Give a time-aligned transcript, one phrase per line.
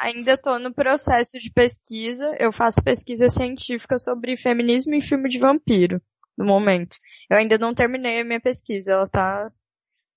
[0.00, 2.34] ainda estou no processo de pesquisa.
[2.38, 6.00] Eu faço pesquisa científica sobre feminismo em filme de vampiro,
[6.36, 6.96] no momento.
[7.30, 9.50] Eu ainda não terminei a minha pesquisa, ela tá,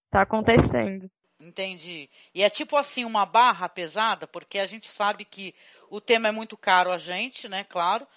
[0.09, 1.09] tá acontecendo.
[1.39, 2.09] Entendi.
[2.35, 5.55] E é tipo assim uma barra pesada, porque a gente sabe que
[5.89, 8.07] o tema é muito caro a gente, né, claro,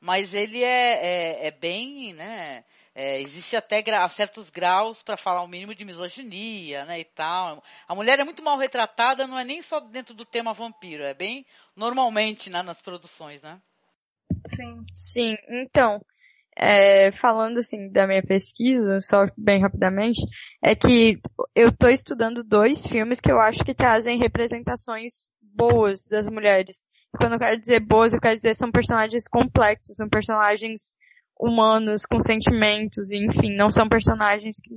[0.00, 2.64] mas ele é, é, é bem, né,
[2.94, 7.62] é, existe até gra certos graus para falar o mínimo de misoginia, né, e tal.
[7.86, 11.14] A mulher é muito mal retratada, não é nem só dentro do tema vampiro, é
[11.14, 13.60] bem normalmente, né, nas produções, né?
[14.46, 14.84] Sim.
[14.94, 16.00] Sim, então,
[16.56, 20.20] é, falando assim da minha pesquisa, só bem rapidamente,
[20.62, 21.20] é que
[21.54, 26.82] eu estou estudando dois filmes que eu acho que trazem representações boas das mulheres.
[27.16, 30.96] Quando eu quero dizer boas, eu quero dizer são personagens complexos, são personagens
[31.40, 34.74] humanos, com sentimentos, enfim, não são personagens que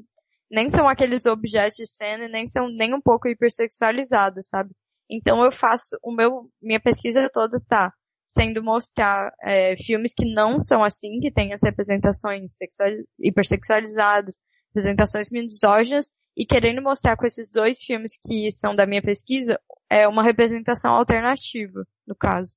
[0.50, 4.72] nem são aqueles objetos de cena, nem são nem um pouco hipersexualizadas, sabe?
[5.10, 7.92] Então eu faço, o meu, minha pesquisa toda tá
[8.26, 12.90] sendo mostrar é, filmes que não são assim, que têm as representações sexual,
[13.20, 14.40] hipersexualizadas,
[14.70, 20.08] representações misóginas, e querendo mostrar com esses dois filmes que são da minha pesquisa, é
[20.08, 22.56] uma representação alternativa, no caso.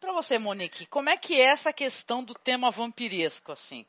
[0.00, 3.86] Para você, Monique, como é que é essa questão do tema vampiresco, assim?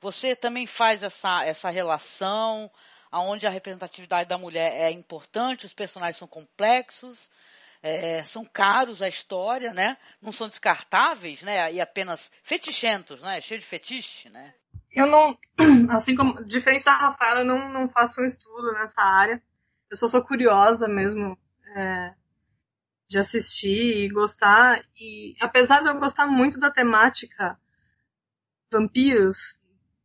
[0.00, 2.70] Você também faz essa, essa relação,
[3.10, 7.30] aonde a representatividade da mulher é importante, os personagens são complexos,
[7.82, 9.96] é, são caros a história, né?
[10.20, 11.72] Não são descartáveis, né?
[11.72, 13.40] E apenas fetichentos, né?
[13.40, 14.54] Cheio de fetiche, né?
[14.90, 15.36] Eu não,
[15.90, 19.42] assim como, diferente da Rafaela, eu não, não faço um estudo nessa área.
[19.90, 21.36] Eu só sou curiosa mesmo.
[21.76, 22.14] É,
[23.12, 24.82] de assistir e gostar.
[24.98, 27.58] E apesar de eu gostar muito da temática
[28.70, 29.60] vampiros,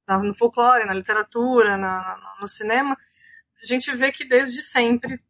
[0.10, 2.98] no folclore, na literatura, na, no cinema,
[3.64, 5.24] a gente vê que desde sempre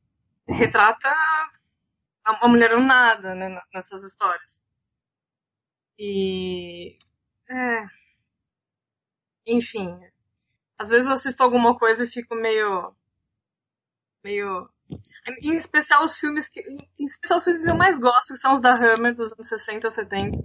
[0.49, 1.07] retrata
[2.25, 4.59] a, mulher não nada né, nessas histórias.
[5.99, 6.97] E.
[7.47, 7.85] É.
[9.45, 9.99] Enfim.
[10.79, 12.95] Às vezes eu assisto alguma coisa e fico meio.
[14.23, 14.67] meio
[15.41, 16.61] em especial os filmes que.
[16.99, 19.47] Em especial os filmes que eu mais gosto, que são os da Hammer dos anos
[19.47, 20.37] 60, 70.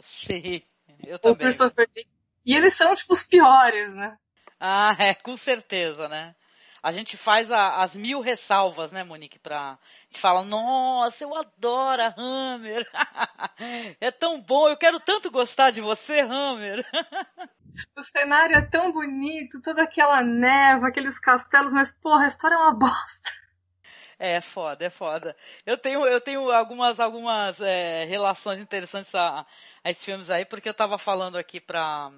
[0.00, 0.62] Sim,
[1.06, 1.36] eu também.
[1.36, 2.06] O Christopher Lee.
[2.44, 4.16] E eles são, tipo, os piores, né?
[4.58, 6.34] Ah, é, com certeza, né?
[6.82, 9.72] A gente faz a, as mil ressalvas, né, Monique, pra.
[9.72, 9.78] A
[10.08, 12.88] gente fala, nossa, eu adoro a Hammer.
[14.00, 16.84] é tão bom, eu quero tanto gostar de você, Hammer.
[17.96, 22.58] o cenário é tão bonito, toda aquela neva, aqueles castelos, mas, porra, a história é
[22.58, 23.30] uma bosta.
[24.18, 25.36] É foda, é foda.
[25.64, 29.46] Eu tenho, eu tenho algumas, algumas é, relações interessantes a,
[29.84, 32.10] a esses filmes aí, porque eu tava falando aqui pra,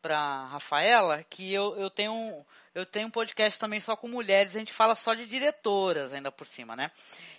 [0.00, 4.58] pra Rafaela que eu, eu tenho eu tenho um podcast também só com mulheres, a
[4.60, 6.92] gente fala só de diretoras ainda por cima, né?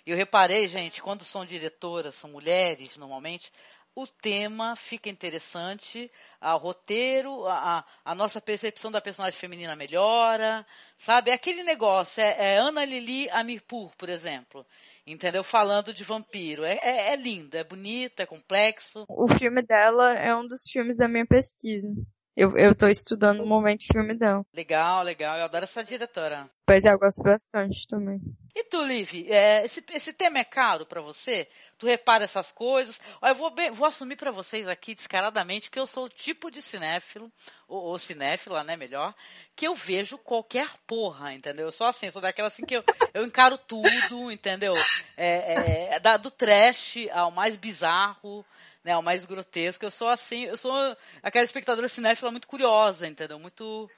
[0.04, 3.50] E eu reparei, gente, quando são diretoras, são mulheres normalmente,
[3.94, 10.64] o tema fica interessante, o roteiro, a, a, nossa percepção da personagem feminina melhora,
[10.96, 11.30] sabe?
[11.30, 14.64] Aquele negócio, é, é Ana Lili Amirpur, por exemplo,
[15.06, 15.42] entendeu?
[15.42, 16.64] Falando de vampiro.
[16.64, 19.04] É, é, é lindo, é bonito, é complexo.
[19.08, 21.88] O filme dela é um dos filmes da minha pesquisa.
[22.36, 24.42] Eu, eu tô estudando o momento de filme dela.
[24.54, 25.36] Legal, legal.
[25.36, 26.48] Eu adoro essa diretora.
[26.64, 28.20] Pois é, eu gosto bastante também.
[28.54, 31.48] E tu, Liv, é, esse, esse tema é caro para você?
[31.80, 33.00] Tu repara essas coisas?
[33.22, 37.32] eu vou, vou assumir para vocês aqui descaradamente que eu sou o tipo de cinéfilo,
[37.66, 39.14] ou, ou, cinéfila, né, melhor,
[39.56, 41.66] que eu vejo qualquer porra, entendeu?
[41.66, 44.74] Eu sou assim, sou daquela assim que eu, eu encaro tudo, entendeu?
[45.16, 48.44] É, é, da, do trash ao mais bizarro,
[48.84, 49.82] né, o mais grotesco.
[49.82, 50.74] Eu sou assim, eu sou
[51.22, 53.38] aquela espectadora cinéfila muito curiosa, entendeu?
[53.38, 53.90] Muito.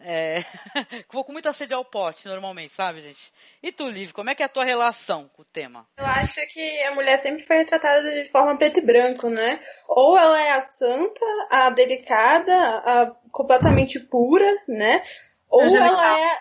[0.00, 0.44] É,
[1.12, 3.32] vou com muita sede ao pote, normalmente, sabe, gente?
[3.62, 5.86] E tu, Liv, como é que é a tua relação com o tema?
[5.98, 9.60] Eu acho que a mulher sempre foi retratada de forma preto e branco, né?
[9.88, 15.02] Ou ela é a santa, a delicada, a completamente pura, né?
[15.50, 15.88] Ou angelical.
[15.88, 16.38] ela é.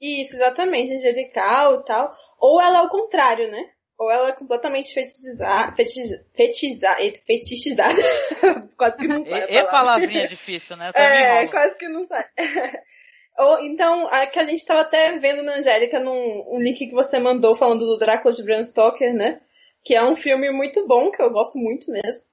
[0.00, 2.10] Isso, exatamente, angelical e tal.
[2.38, 3.70] Ou ela é o contrário, né?
[3.98, 5.74] Ou ela é completamente fetichizada,
[6.34, 8.02] fetichizada, fetichizada.
[8.76, 9.46] quase que não sai.
[9.48, 10.90] É palavrinha difícil, né?
[10.94, 12.24] É, quase que não sai.
[13.38, 16.94] ou, então, a que a gente estava até vendo na Angélica num um link que
[16.94, 19.40] você mandou falando do Drácula de Bram Stoker, né?
[19.82, 22.24] Que é um filme muito bom, que eu gosto muito mesmo.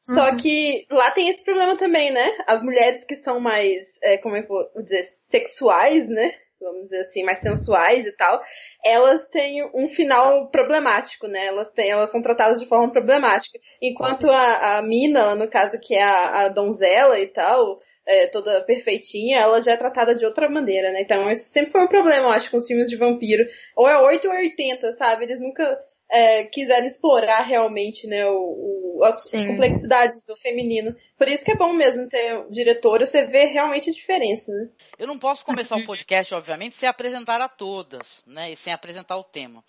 [0.00, 0.36] Só uhum.
[0.36, 2.38] que lá tem esse problema também, né?
[2.46, 6.32] As mulheres que são mais, é, como é que eu vou dizer, sexuais, né?
[6.60, 8.40] Vamos dizer assim, mais sensuais e tal,
[8.84, 11.46] elas têm um final problemático, né?
[11.46, 13.58] Elas, têm, elas são tratadas de forma problemática.
[13.80, 18.64] Enquanto a, a mina, no caso que é a, a donzela e tal, é, toda
[18.64, 21.02] perfeitinha, ela já é tratada de outra maneira, né?
[21.02, 23.44] Então isso sempre foi um problema, eu acho, com os filmes de vampiro.
[23.76, 25.24] Ou é 8 ou é 80, sabe?
[25.24, 25.78] Eles nunca
[26.10, 29.46] é, quiserem explorar realmente, né, o, o as Sim.
[29.46, 30.94] complexidades do feminino.
[31.16, 34.68] Por isso que é bom mesmo ter diretora, você vê realmente a diferença, né?
[34.98, 38.50] Eu não posso começar o podcast, obviamente, sem apresentar a todas, né?
[38.50, 39.64] E sem apresentar o tema.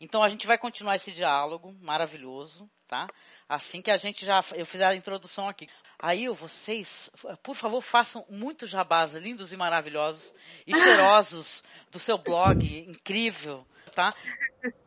[0.00, 3.06] Então a gente vai continuar esse diálogo maravilhoso, tá?
[3.48, 5.68] Assim que a gente já eu fizer a introdução aqui.
[5.98, 7.08] Aí vocês,
[7.42, 10.34] por favor, façam muitos jabás lindos e maravilhosos
[10.66, 13.64] e cheirosos do seu blog incrível,
[13.94, 14.12] tá?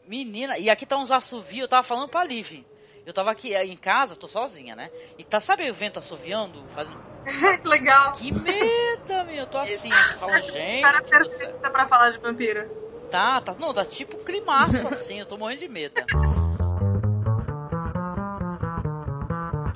[0.07, 2.65] Menina, e aqui tá uns assovios, eu tava falando pra Liv.
[3.05, 4.89] Eu tava aqui eh, em casa, tô sozinha, né?
[5.17, 6.63] E tá, sabe o vento assoviando?
[6.69, 6.97] Fazendo...
[7.61, 8.13] que legal.
[8.13, 9.35] Que medo, meu.
[9.35, 10.81] Eu tô assim, falando, gente.
[10.81, 12.69] Cara perfeita pra falar de vampiro.
[13.11, 13.53] Tá, tá.
[13.59, 15.95] Não, tá tipo climaço assim, eu tô morrendo de medo.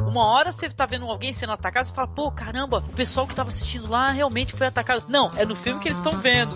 [0.08, 3.36] Uma hora você tá vendo alguém sendo atacado, você fala, pô, caramba, o pessoal que
[3.36, 5.06] tava assistindo lá realmente foi atacado.
[5.08, 6.54] Não, é no filme que eles estão vendo.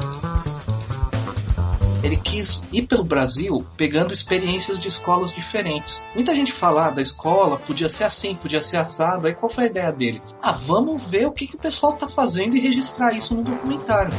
[2.06, 6.04] Ele quis ir pelo Brasil pegando experiências de escolas diferentes.
[6.14, 9.26] Muita gente fala ah, da escola, podia ser assim, podia ser assado.
[9.26, 10.22] Aí qual foi a ideia dele?
[10.40, 14.12] Ah, vamos ver o que, que o pessoal tá fazendo e registrar isso no documentário.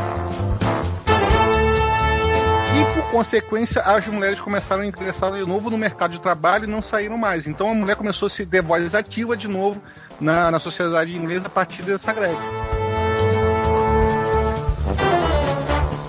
[2.75, 6.67] E por consequência, as mulheres começaram a ingressar de novo no mercado de trabalho e
[6.67, 7.47] não saíram mais.
[7.47, 9.81] Então a mulher começou a se ter voz ativa de novo
[10.21, 12.37] na, na sociedade inglesa a partir dessa greve.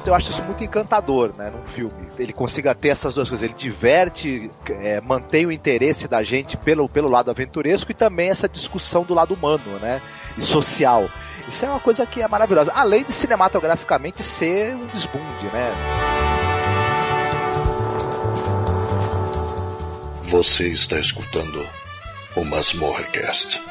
[0.07, 2.07] Eu acho isso muito encantador, né, num filme.
[2.17, 3.47] Ele consiga ter essas duas coisas.
[3.47, 8.47] Ele diverte, é, mantém o interesse da gente pelo, pelo lado aventuresco e também essa
[8.47, 10.01] discussão do lado humano, né,
[10.37, 11.09] e social.
[11.47, 12.71] Isso é uma coisa que é maravilhosa.
[12.73, 15.71] Além de cinematograficamente ser um desbunde, né.
[20.23, 21.65] Você está escutando
[22.35, 23.61] o Masmorrecast.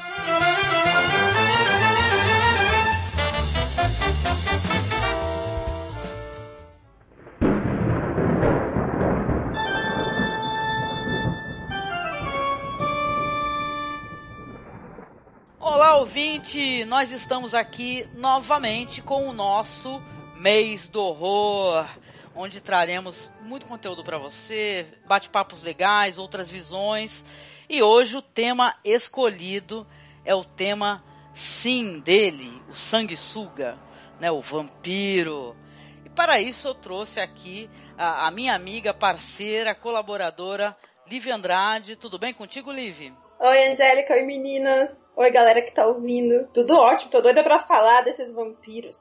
[16.06, 16.85] Ouvinte!
[16.85, 20.00] Nós estamos aqui novamente com o nosso
[20.37, 21.85] mês do horror,
[22.32, 27.25] onde traremos muito conteúdo para você, bate-papos legais, outras visões.
[27.69, 29.85] E hoje o tema escolhido
[30.25, 31.03] é o tema
[31.35, 33.76] sim dele, o sanguessuga,
[34.20, 35.56] né, o vampiro.
[36.05, 37.69] E para isso eu trouxe aqui
[37.99, 40.76] a, a minha amiga, parceira, colaboradora,
[41.09, 41.97] Liv Andrade.
[41.97, 43.12] Tudo bem contigo, Liv?
[43.38, 45.05] Oi, Angélica, oi meninas.
[45.15, 46.49] Oi, galera que tá ouvindo.
[46.55, 48.97] Tudo ótimo, tô doida pra falar desses vampiros.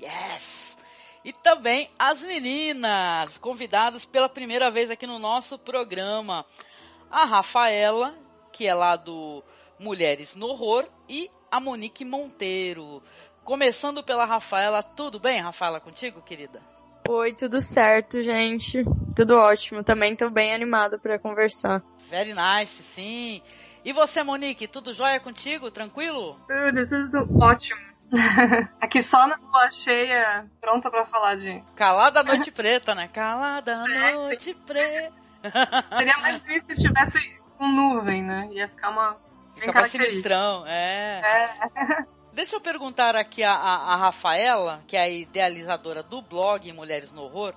[0.00, 0.74] Yes!
[1.22, 6.46] E também as meninas, convidadas pela primeira vez aqui no nosso programa.
[7.10, 8.14] A Rafaela,
[8.50, 9.44] que é lá do
[9.78, 13.02] Mulheres no Horror, e a Monique Monteiro.
[13.44, 16.62] Começando pela Rafaela, tudo bem, Rafaela, contigo, querida?
[17.06, 18.82] Oi, tudo certo, gente.
[19.14, 19.84] Tudo ótimo.
[19.84, 21.82] Também tô bem animada para conversar.
[22.08, 23.42] Very nice, sim.
[23.84, 25.70] E você, Monique, tudo jóia contigo?
[25.70, 26.40] Tranquilo?
[26.48, 27.80] Tudo, tudo ótimo.
[28.80, 31.62] Aqui só na lua cheia, pronta pra falar de.
[31.74, 33.08] Calada a noite preta, né?
[33.08, 35.12] Calada a noite preta.
[35.98, 37.18] Seria mais isso se tivesse
[37.58, 38.48] com nuvem, né?
[38.52, 39.16] Ia ficar uma.
[39.54, 41.20] Fica mais sinistrão, é.
[41.22, 42.04] É.
[42.32, 47.12] Deixa eu perguntar aqui a, a, a, Rafaela, que é a idealizadora do blog Mulheres
[47.12, 47.54] no Horror.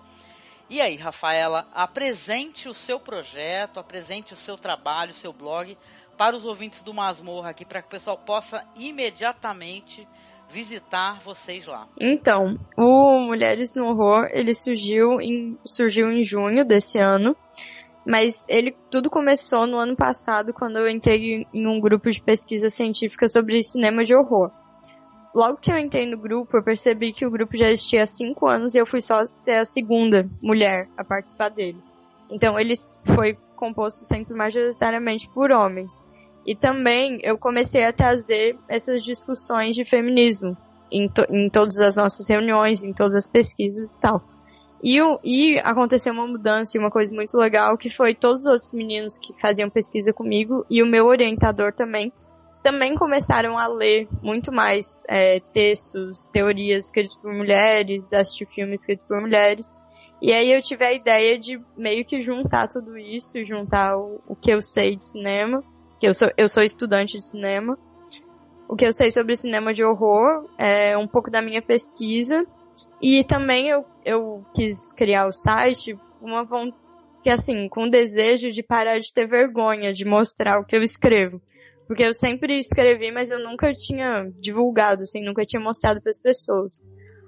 [0.70, 5.78] E aí, Rafaela, apresente o seu projeto, apresente o seu trabalho, o seu blog
[6.18, 10.08] para os ouvintes do Masmorra aqui, para que o pessoal possa imediatamente
[10.50, 11.88] visitar vocês lá.
[12.00, 17.36] Então, o Mulheres no Horror, ele surgiu em, surgiu em junho desse ano,
[18.06, 22.70] mas ele tudo começou no ano passado, quando eu entrei em um grupo de pesquisa
[22.70, 24.50] científica sobre cinema de horror.
[25.36, 28.48] Logo que eu entrei no grupo, eu percebi que o grupo já existia há cinco
[28.48, 31.78] anos e eu fui só ser a segunda mulher a participar dele.
[32.32, 36.02] Então ele foi composto sempre majoritariamente por homens.
[36.48, 40.56] E também eu comecei a trazer essas discussões de feminismo
[40.90, 44.24] em, to em todas as nossas reuniões, em todas as pesquisas e tal.
[44.82, 48.72] E, e aconteceu uma mudança e uma coisa muito legal que foi todos os outros
[48.72, 52.14] meninos que faziam pesquisa comigo e o meu orientador também
[52.64, 59.06] também começaram a ler muito mais é, textos, teorias escritos por mulheres, assistir filmes escritos
[59.08, 59.72] por mulheres.
[60.22, 64.36] E aí eu tive a ideia de meio que juntar tudo isso, juntar o, o
[64.36, 65.64] que eu sei de cinema,
[66.00, 67.78] que eu sou, eu sou estudante de cinema,
[68.68, 72.46] o que eu sei sobre cinema de horror, é, um pouco da minha pesquisa,
[73.02, 76.46] e também eu, eu quis criar o site uma
[77.24, 80.82] que assim, com o desejo de parar de ter vergonha de mostrar o que eu
[80.82, 81.42] escrevo.
[81.88, 86.20] Porque eu sempre escrevi, mas eu nunca tinha divulgado, assim, nunca tinha mostrado para as
[86.20, 86.82] pessoas.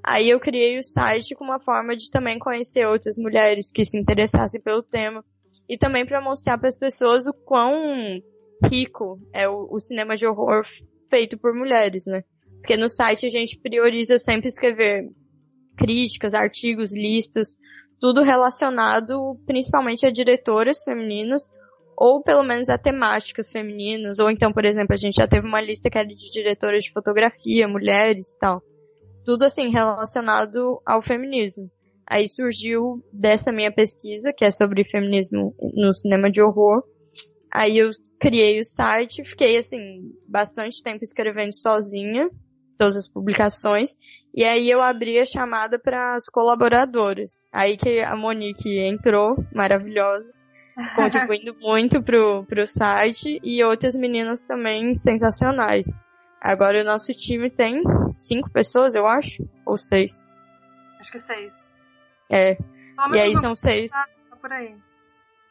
[0.03, 3.97] Aí eu criei o site com uma forma de também conhecer outras mulheres que se
[3.97, 5.23] interessassem pelo tema,
[5.67, 8.21] e também para mostrar para as pessoas o quão
[8.63, 10.63] rico é o, o cinema de horror
[11.09, 12.23] feito por mulheres, né?
[12.57, 15.09] Porque no site a gente prioriza sempre escrever
[15.77, 17.55] críticas, artigos, listas,
[17.99, 21.49] tudo relacionado principalmente a diretoras femininas
[22.01, 25.59] ou pelo menos a temáticas femininas, ou então, por exemplo, a gente já teve uma
[25.59, 28.63] lista que era de diretoras de fotografia, mulheres e tal.
[29.25, 31.69] Tudo assim relacionado ao feminismo.
[32.07, 36.83] Aí surgiu dessa minha pesquisa, que é sobre feminismo no cinema de horror.
[37.51, 37.89] Aí eu
[38.19, 42.29] criei o site, fiquei assim, bastante tempo escrevendo sozinha,
[42.77, 43.95] todas as publicações,
[44.33, 47.49] e aí eu abri a chamada para as colaboradoras.
[47.51, 50.31] Aí que a Monique entrou, maravilhosa,
[50.95, 55.87] contribuindo muito pro, pro site, e outras meninas também sensacionais.
[56.39, 60.29] Agora o nosso time tem cinco pessoas, eu acho, ou seis.
[60.99, 61.53] Acho que seis.
[62.29, 62.57] É.
[63.13, 63.91] E aí são seis.
[63.91, 64.75] Tá, tá por aí.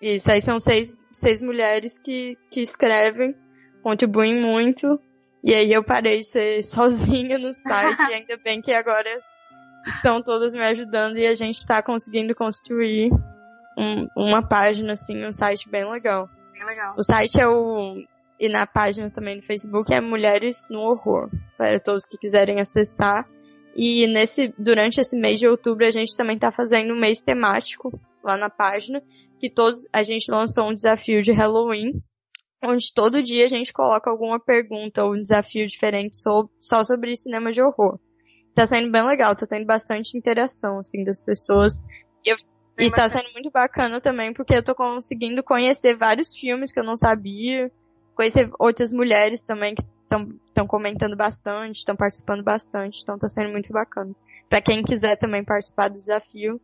[0.00, 3.34] Isso, aí são seis, seis mulheres que, que escrevem,
[3.82, 5.00] contribuem muito.
[5.42, 9.10] E aí eu parei de ser sozinha no site, e ainda bem que agora
[9.86, 13.10] estão todas me ajudando e a gente está conseguindo construir
[13.76, 16.28] um, uma página, assim, um site bem legal.
[16.52, 16.94] Bem legal.
[16.96, 18.04] O site é o.
[18.40, 23.28] E na página também no Facebook é Mulheres no Horror, para todos que quiserem acessar.
[23.74, 28.00] E nesse, durante esse mês de outubro a gente também está fazendo um mês temático
[28.22, 29.02] lá na página,
[29.38, 32.02] que todos, a gente lançou um desafio de Halloween,
[32.62, 37.52] onde todo dia a gente coloca alguma pergunta ou um desafio diferente só sobre cinema
[37.52, 37.98] de horror.
[38.54, 41.80] Tá sendo bem legal, tá tendo bastante interação, assim, das pessoas.
[42.26, 42.36] Eu,
[42.76, 46.84] e tá sendo muito bacana também, porque eu tô conseguindo conhecer vários filmes que eu
[46.84, 47.70] não sabia,
[48.14, 49.82] conhecer outras mulheres também que
[50.48, 54.12] estão comentando bastante, estão participando bastante, então tá sendo muito bacana.
[54.48, 56.60] Para quem quiser também participar do desafio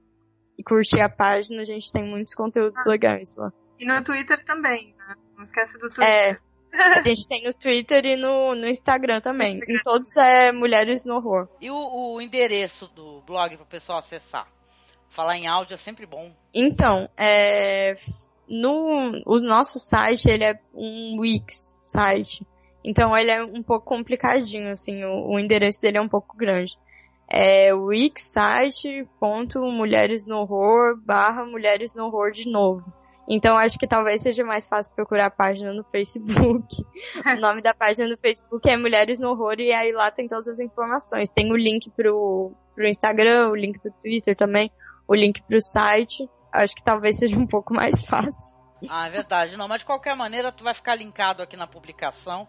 [0.59, 2.91] e curtir a página, a gente tem muitos conteúdos ah.
[2.91, 3.53] legais lá.
[3.79, 5.15] E no Twitter também, né?
[5.37, 6.09] Não esquece do Twitter.
[6.09, 6.39] É.
[6.75, 9.61] A gente tem no Twitter e no, no Instagram também.
[9.69, 11.49] Em todos é Mulheres no Horror.
[11.61, 14.49] E o, o endereço do blog para o pessoal acessar?
[15.09, 16.35] Falar em áudio é sempre bom.
[16.53, 17.95] Então, é,
[18.49, 22.45] no o nosso site ele é um Wix site.
[22.85, 26.77] Então ele é um pouco complicadinho, assim, o, o endereço dele é um pouco grande.
[27.37, 32.85] É wixsite.mulheres no horror barra mulheres no horror de novo.
[33.29, 36.77] Então acho que talvez seja mais fácil procurar a página no Facebook.
[37.27, 40.47] o nome da página no Facebook é Mulheres no Horror e aí lá tem todas
[40.47, 41.29] as informações.
[41.29, 44.71] Tem o link pro, pro Instagram, o link pro Twitter também,
[45.09, 46.31] o link pro site.
[46.53, 48.57] Acho que talvez seja um pouco mais fácil.
[48.89, 49.57] Ah, é verdade.
[49.57, 52.47] Não, mas de qualquer maneira tu vai ficar linkado aqui na publicação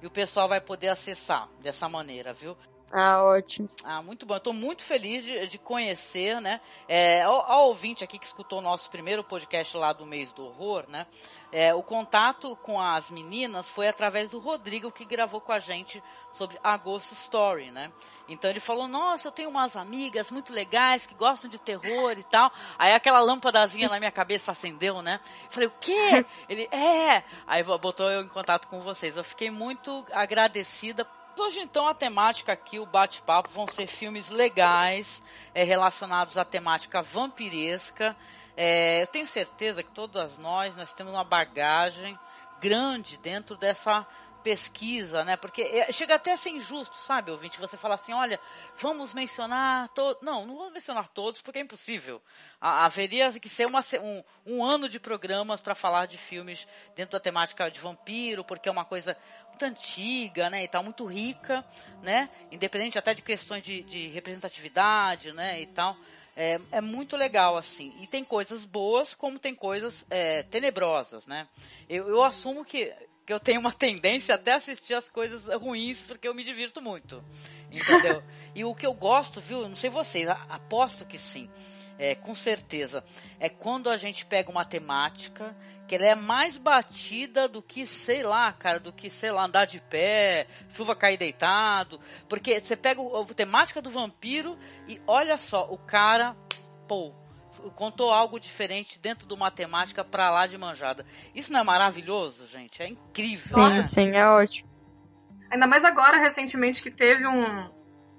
[0.00, 2.56] e o pessoal vai poder acessar dessa maneira, viu?
[2.90, 3.68] Ah, ótimo.
[3.84, 4.36] Ah, muito bom.
[4.36, 6.60] Estou muito feliz de, de conhecer, né?
[6.88, 10.46] É, ao, ao, ouvinte aqui que escutou o nosso primeiro podcast lá do mês do
[10.46, 11.06] horror, né?
[11.52, 16.02] É, o contato com as meninas foi através do Rodrigo que gravou com a gente
[16.32, 17.90] sobre a Ghost Story, né?
[18.26, 22.22] Então ele falou: Nossa, eu tenho umas amigas muito legais que gostam de terror e
[22.22, 22.50] tal.
[22.78, 25.20] Aí aquela lâmpadazinha na minha cabeça acendeu, né?
[25.50, 26.24] Falei: O quê?
[26.48, 27.22] Ele: É.
[27.46, 29.16] Aí botou eu em contato com vocês.
[29.16, 31.06] Eu fiquei muito agradecida
[31.38, 35.22] Hoje, então, a temática aqui, o bate-papo, vão ser filmes legais
[35.54, 38.16] é, relacionados à temática vampiresca.
[38.56, 42.18] É, eu tenho certeza que todas nós, nós temos uma bagagem
[42.60, 44.04] grande dentro dessa
[44.42, 45.36] pesquisa, né?
[45.36, 47.58] Porque é, chega até a ser injusto, sabe, ouvinte?
[47.60, 48.40] Você fala assim, olha,
[48.76, 50.22] vamos mencionar todos.
[50.22, 52.22] Não, não vamos mencionar todos, porque é impossível.
[52.60, 57.20] haveria que ser uma, um, um ano de programas para falar de filmes dentro da
[57.20, 59.16] temática de vampiro, porque é uma coisa
[59.48, 60.64] muito antiga, né?
[60.64, 61.64] E tal, muito rica,
[62.02, 62.30] né?
[62.50, 65.60] Independente até de questões de, de representatividade, né?
[65.60, 65.96] E tal.
[66.40, 67.92] É, é, muito legal, assim.
[68.00, 71.48] E tem coisas boas, como tem coisas é, tenebrosas, né?
[71.88, 72.94] Eu, eu assumo que
[73.28, 77.22] que eu tenho uma tendência até assistir as coisas ruins porque eu me divirto muito.
[77.70, 78.22] Entendeu?
[78.56, 79.68] e o que eu gosto, viu?
[79.68, 81.46] Não sei vocês, aposto que sim.
[81.98, 83.04] É, com certeza.
[83.38, 85.54] É quando a gente pega uma temática
[85.86, 89.66] que ela é mais batida do que, sei lá, cara, do que, sei lá, andar
[89.66, 92.00] de pé, chuva cair deitado.
[92.30, 94.58] Porque você pega a temática do vampiro
[94.88, 96.34] e olha só, o cara,
[96.88, 97.12] pô,
[97.74, 101.04] contou algo diferente dentro do matemática para lá de manjada.
[101.34, 102.82] Isso não é maravilhoso, gente?
[102.82, 103.46] É incrível.
[103.46, 103.82] Sim, né?
[103.82, 104.68] sim, é ótimo.
[105.50, 107.70] Ainda mais agora, recentemente, que teve um,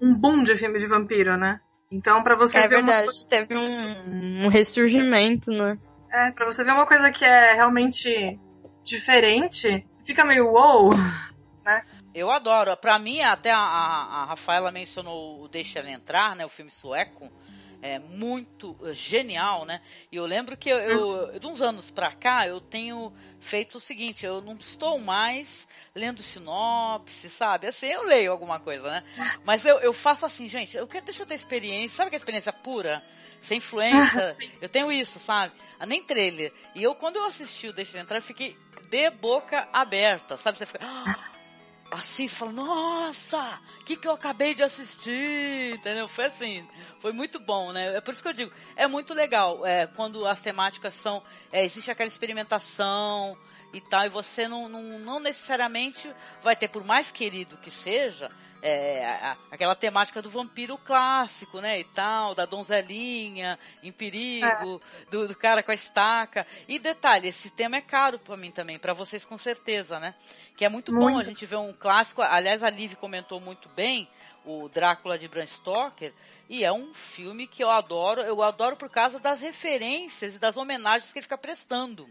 [0.01, 1.59] um boom de filme de vampiro, né?
[1.91, 2.75] Então, para você é ver.
[2.75, 3.29] É verdade, uma...
[3.29, 5.77] teve um, um ressurgimento, né?
[6.11, 8.39] É, pra você ver uma coisa que é realmente
[8.83, 10.89] diferente, fica meio wow,
[11.63, 11.83] né?
[12.13, 12.75] Eu adoro.
[12.77, 16.45] Pra mim, até a, a, a Rafaela mencionou o Deixa Ela Entrar, né?
[16.45, 17.31] O filme sueco
[17.81, 19.81] é, muito uh, genial, né?
[20.11, 23.79] E eu lembro que eu, eu, de uns anos pra cá, eu tenho feito o
[23.79, 27.67] seguinte, eu não estou mais lendo sinopse, sabe?
[27.67, 29.03] Assim, eu leio alguma coisa, né?
[29.43, 32.17] Mas eu, eu faço assim, gente, eu quero, deixa eu ter experiência, sabe que é
[32.17, 33.01] experiência pura?
[33.39, 35.53] Sem influência, eu tenho isso, sabe?
[35.79, 36.51] Ah, nem trailer.
[36.75, 38.57] E eu, quando eu assisti o Deixa eu entrar, eu fiquei
[38.89, 40.57] de boca aberta, sabe?
[40.57, 40.79] Você fica...
[41.91, 46.07] Assim, fala, nossa, o que, que eu acabei de assistir, entendeu?
[46.07, 46.67] Foi assim,
[46.99, 47.95] foi muito bom, né?
[47.95, 51.65] É por isso que eu digo, é muito legal é, quando as temáticas são, é,
[51.65, 53.35] existe aquela experimentação
[53.73, 56.11] e tal, e você não, não, não necessariamente
[56.43, 58.29] vai ter, por mais querido que seja,
[58.61, 65.09] é, a, aquela temática do vampiro clássico, né, e tal, da donzelinha em perigo, é.
[65.09, 66.45] do, do, cara com a estaca.
[66.67, 70.13] E detalhe, esse tema é caro para mim também, para vocês com certeza, né?
[70.55, 72.21] Que é muito, muito, bom a gente ver um clássico.
[72.21, 74.07] Aliás, a Liv comentou muito bem
[74.45, 76.13] o Drácula de Bram Stoker,
[76.49, 80.57] e é um filme que eu adoro, eu adoro por causa das referências e das
[80.57, 82.09] homenagens que ele fica prestando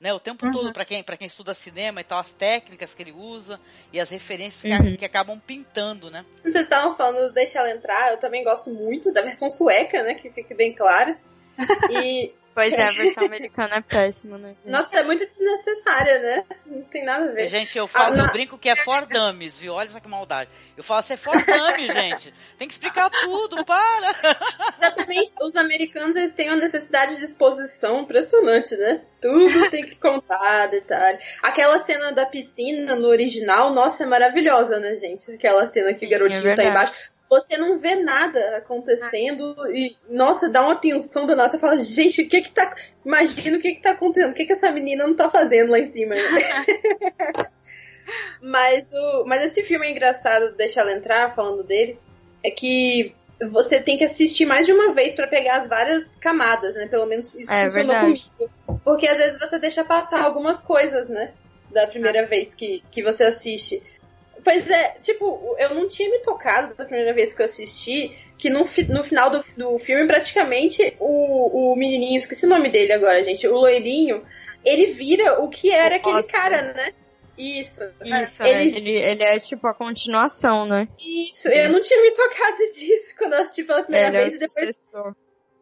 [0.00, 0.52] né, o tempo uhum.
[0.52, 3.58] todo para quem, quem estuda cinema e tal, as técnicas que ele usa
[3.92, 4.90] e as referências uhum.
[4.90, 6.24] que, que, acabam pintando, né?
[6.42, 10.14] Vocês estavam falando do Deixa Ela Entrar, eu também gosto muito da versão sueca, né,
[10.14, 11.18] que fique bem clara.
[11.90, 14.56] E Pois é, a versão americana é péssima, né?
[14.64, 16.44] Nossa, é muito desnecessária, né?
[16.64, 17.48] Não tem nada a ver.
[17.48, 19.74] Gente, eu falo, ah, eu brinco que é for dummies, viu?
[19.74, 20.48] Olha só que maldade.
[20.74, 22.32] Eu falo assim, é for dummies, gente.
[22.56, 24.16] Tem que explicar tudo, para!
[24.74, 25.34] Exatamente.
[25.42, 29.02] Os americanos, eles têm uma necessidade de exposição impressionante, né?
[29.20, 31.18] Tudo tem que contar, detalhe.
[31.42, 35.30] Aquela cena da piscina no original, nossa, é maravilhosa, né, gente?
[35.30, 40.48] Aquela cena que o garotinho é tá embaixo você não vê nada acontecendo e, nossa,
[40.48, 41.52] dá uma tensão danada.
[41.52, 42.74] Você fala, gente, o que que tá.
[43.04, 45.78] Imagina o que que tá acontecendo, o que que essa menina não tá fazendo lá
[45.78, 46.14] em cima.
[48.40, 51.98] mas, o, mas esse filme é engraçado, deixa ela entrar falando dele,
[52.44, 53.14] é que
[53.50, 56.86] você tem que assistir mais de uma vez para pegar as várias camadas, né?
[56.86, 58.30] Pelo menos isso é, funcionou verdade.
[58.38, 58.80] comigo.
[58.82, 61.32] Porque às vezes você deixa passar algumas coisas, né?
[61.70, 62.26] Da primeira ah.
[62.26, 63.82] vez que, que você assiste.
[64.46, 68.48] Pois é, tipo, eu não tinha me tocado da primeira vez que eu assisti que
[68.48, 73.24] no, no final do, do filme, praticamente, o, o menininho, esqueci o nome dele agora,
[73.24, 74.24] gente, o loirinho,
[74.64, 76.94] ele vira o que era aquele cara, né?
[77.36, 77.82] Isso.
[78.04, 78.76] Isso, ele...
[78.76, 78.78] É.
[78.78, 78.90] ele...
[78.92, 80.86] ele é tipo a continuação, né?
[80.96, 84.38] Isso, eu não tinha me tocado disso quando eu assisti pela primeira ele vez.
[84.38, 84.76] Depois...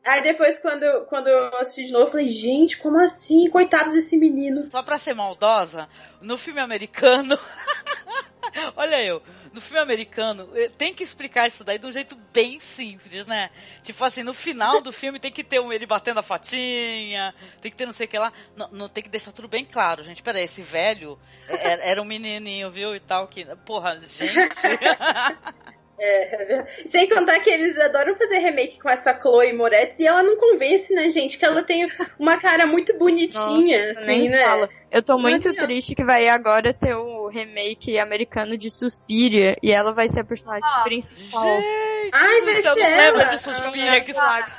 [0.05, 3.49] Aí depois, quando, quando eu assisti de novo, eu falei, gente, como assim?
[3.49, 4.71] Coitado desse menino.
[4.71, 5.89] Só pra ser maldosa,
[6.21, 7.39] no filme americano.
[8.77, 12.61] Olha eu, no filme americano, eh, tem que explicar isso daí de um jeito bem
[12.61, 13.51] simples, né?
[13.83, 17.71] Tipo assim, no final do filme tem que ter um, ele batendo a fatinha, tem
[17.71, 18.33] que ter não sei o que lá.
[18.57, 20.23] Não, não tem que deixar tudo bem claro, gente.
[20.23, 22.95] Pera aí, esse velho era, era um menininho, viu?
[22.95, 23.45] E tal, que.
[23.65, 24.35] Porra, gente.
[25.99, 30.37] É, sem contar que eles adoram fazer remake com essa Chloe Moretz e ela não
[30.37, 31.39] convence, né, gente?
[31.39, 31.87] Que ela tem
[32.19, 34.45] uma cara muito bonitinha, Nossa, assim, né?
[34.45, 34.69] Fala.
[34.91, 39.93] Eu tô muito triste que vai agora ter o remake americano de Suspiria e ela
[39.93, 41.49] vai ser a personagem Nossa, principal.
[41.49, 43.25] Gente, Ai, vai ser ela.
[43.25, 44.53] de Suspiria que sabe.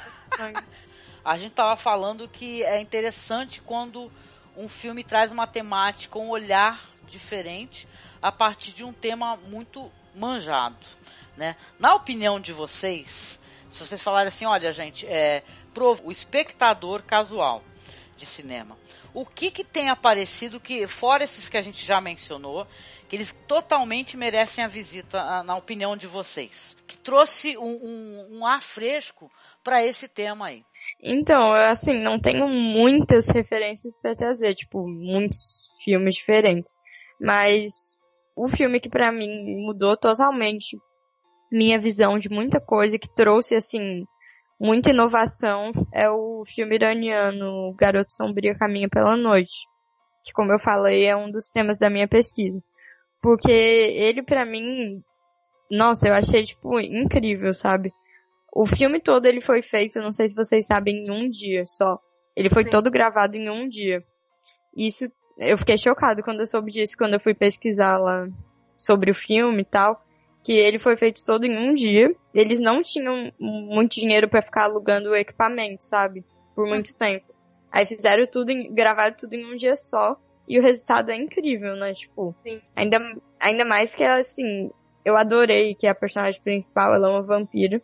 [1.24, 4.12] A gente tava falando que é interessante quando
[4.56, 7.88] um filme traz uma temática, um olhar diferente
[8.22, 10.78] a partir de um tema muito manjado.
[11.38, 11.56] Né?
[11.80, 15.44] Na opinião de vocês, se vocês falarem assim, olha gente, é,
[15.74, 17.62] pro, o espectador casual
[18.16, 18.78] de cinema,
[19.14, 22.68] o que, que tem aparecido que, fora esses que a gente já mencionou,
[23.08, 26.76] que eles totalmente merecem a visita, na opinião de vocês?
[26.88, 29.32] Que trouxe um, um, um ar fresco
[29.64, 30.64] para esse tema aí.
[31.02, 36.74] Então, assim, não tenho muitas referências para trazer, tipo, muitos filmes diferentes.
[37.20, 37.98] Mas
[38.36, 40.78] o filme que para mim mudou totalmente
[41.52, 44.06] minha visão de muita coisa que trouxe, assim,
[44.60, 49.56] muita inovação é o filme iraniano Garoto Sombrio Caminha pela Noite.
[50.24, 52.60] Que, como eu falei, é um dos temas da minha pesquisa.
[53.22, 55.02] Porque ele, para mim,
[55.70, 57.94] nossa, eu achei, tipo, incrível, sabe?
[58.54, 62.00] O filme todo ele foi feito, não sei se vocês sabem, em um dia só.
[62.36, 62.70] Ele foi Sim.
[62.70, 64.04] todo gravado em um dia.
[64.76, 68.28] Isso, eu fiquei chocado quando eu soube disso, quando eu fui pesquisar lá
[68.76, 70.05] sobre o filme e tal
[70.46, 72.14] que ele foi feito todo em um dia.
[72.32, 76.24] Eles não tinham muito dinheiro para ficar alugando o equipamento, sabe?
[76.56, 77.26] Por muito tempo.
[77.72, 80.16] Aí fizeram tudo, em, gravaram tudo em um dia só.
[80.48, 81.96] E o resultado é incrível, né?
[81.96, 82.60] Tipo, Sim.
[82.76, 83.00] ainda,
[83.40, 84.70] ainda mais que assim,
[85.04, 87.82] eu adorei que a personagem principal, ela é uma vampira.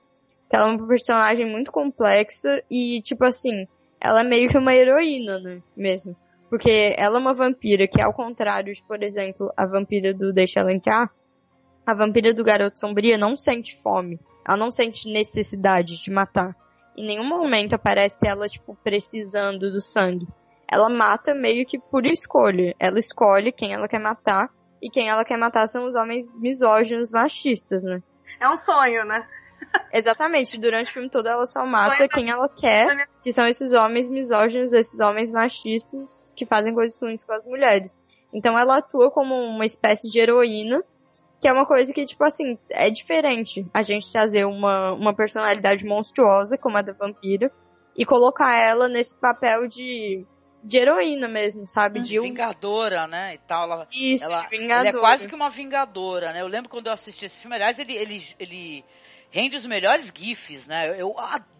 [0.47, 3.65] Que ela é uma personagem muito complexa e, tipo assim,
[3.99, 5.63] ela é meio que uma heroína, né?
[5.75, 6.15] Mesmo.
[6.47, 10.59] Porque ela é uma vampira que, ao contrário de, por exemplo, a vampira do Deixa
[10.59, 11.09] Ela Entrar,
[11.91, 14.17] a vampira do Garoto Sombria não sente fome.
[14.47, 16.55] Ela não sente necessidade de matar.
[16.95, 20.27] Em nenhum momento aparece ela, tipo, precisando do sangue.
[20.69, 22.73] Ela mata meio que por escolha.
[22.79, 24.49] Ela escolhe quem ela quer matar.
[24.81, 28.01] E quem ela quer matar são os homens misóginos machistas, né?
[28.39, 29.27] É um sonho, né?
[29.93, 30.57] Exatamente.
[30.57, 34.73] Durante o filme todo ela só mata quem ela quer, que são esses homens misóginos,
[34.73, 37.99] esses homens machistas que fazem coisas ruins com as mulheres.
[38.33, 40.83] Então ela atua como uma espécie de heroína,
[41.41, 45.83] que é uma coisa que, tipo assim, é diferente a gente trazer uma, uma personalidade
[45.83, 47.51] monstruosa, como a da vampira,
[47.97, 50.23] e colocar ela nesse papel de,
[50.63, 51.99] de heroína mesmo, sabe?
[52.01, 52.23] De um...
[52.23, 53.33] Vingadora, né?
[53.33, 53.71] E tal.
[53.71, 54.89] Ela, Isso, ela, vingadora.
[54.89, 56.41] Ele é quase que uma vingadora, né?
[56.41, 58.85] Eu lembro quando eu assisti esse filme, aliás, ele, ele, ele
[59.31, 60.89] rende os melhores GIFs, né?
[60.89, 61.51] Eu, eu adoro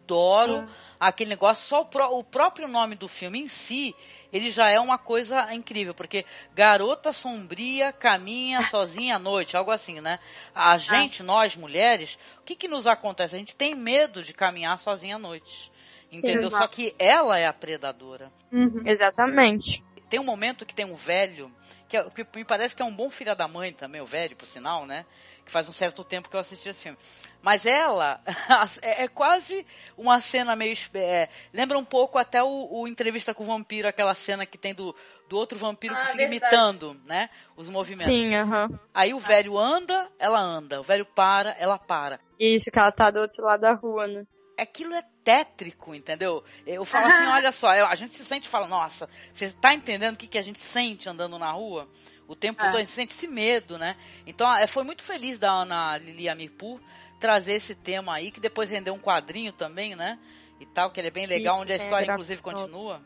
[0.60, 0.68] Hum.
[1.00, 3.96] aquele negócio, só o, o próprio nome do filme em si,
[4.32, 10.00] ele já é uma coisa incrível, porque garota sombria caminha sozinha à noite, algo assim,
[10.00, 10.20] né?
[10.56, 13.36] A gente, nós mulheres, o que que nos acontece?
[13.36, 15.72] A gente tem medo de caminhar sozinha à noite.
[16.12, 16.48] Entendeu?
[16.48, 16.64] exato.
[16.64, 18.32] Só que ela é a predadora.
[18.52, 18.84] Uhum.
[18.86, 19.82] Exatamente.
[20.10, 21.50] Tem um momento que tem um velho,
[21.88, 24.36] que, é- que me parece que é um bom filho da mãe também, o velho,
[24.36, 25.06] por sinal, né?
[25.52, 26.98] Que faz um certo tempo que eu assisti esse filme.
[27.42, 28.22] Mas ela
[28.82, 29.66] é, é quase
[29.98, 30.74] uma cena meio.
[30.94, 34.74] é, lembra um pouco até o, o Entrevista com o Vampiro, aquela cena que tem
[34.74, 34.96] do,
[35.28, 36.56] do outro vampiro que Ah, fica verdade.
[36.56, 37.30] imitando, né?
[37.58, 38.06] Os movimentos.
[38.06, 38.70] Sim, aham.
[38.94, 40.80] Aí o velho anda, ela anda.
[40.80, 42.22] O velho para, ela para.
[42.40, 44.24] Isso, que ela tá do outro lado da rua, né?
[44.58, 46.44] aquilo é tétrico, entendeu?
[46.68, 49.74] Eu falo assim, olha só, eu- a gente se sente e fala, nossa, você tá
[49.74, 51.90] entendendo o que, que a gente sente andando na rua?
[52.32, 52.68] O tempo É.
[52.68, 53.98] todo a gente sente esse medo, né?
[54.26, 56.80] Então, é, foi muito feliz da Ana Lili Amirpur
[57.20, 60.18] trazer esse tema aí, que depois rendeu um quadrinho também, né?
[60.58, 63.02] E tal, que ele é bem legal, Isso, onde a a história, graphic inclusive, continua.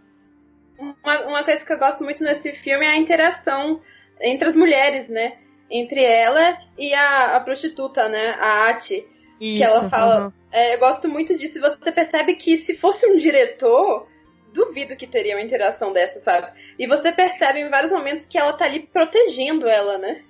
[0.78, 3.82] Uma, uma coisa que eu gosto muito nesse filme é a interação
[4.22, 5.40] entre as mulheres, né?
[5.72, 8.28] Entre ela e a, a prostituta, né?
[8.40, 9.08] A Ati.
[9.42, 9.64] Isso.
[9.64, 10.34] ela fala- aham.
[10.52, 11.60] É, eu gosto muito disso.
[11.60, 14.08] Você percebe que se fosse um diretor,
[14.56, 16.52] duvido que teria uma interação dessa, sabe?
[16.80, 20.24] E você percebe em vários momentos que ela tá ali protegendo ela, né?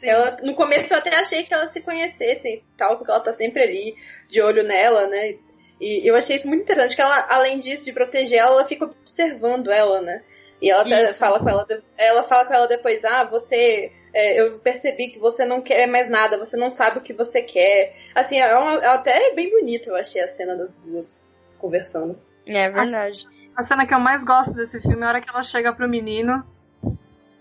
[0.00, 3.34] Ela, no começo eu até achei que elas se conhecessem e tal, porque ela tá
[3.34, 3.94] sempre ali,
[4.28, 5.36] de olho nela, né?
[5.80, 8.84] E eu achei isso muito interessante, que ela, além disso, de proteger ela, ela fica
[8.84, 10.22] observando ela, né?
[10.60, 11.18] E ela até Isso.
[11.18, 11.66] fala com ela,
[11.98, 13.90] ela fala com ela depois, ah, você.
[14.14, 17.42] é, eu percebi que você não quer mais nada, você não sabe o que você
[17.42, 17.92] quer.
[18.14, 21.26] Assim, é, uma, é até bem bonito, eu achei a cena das duas
[21.58, 22.20] conversando.
[22.46, 23.26] É verdade.
[23.56, 25.88] A cena que eu mais gosto desse filme é a hora que ela chega pro
[25.88, 26.44] menino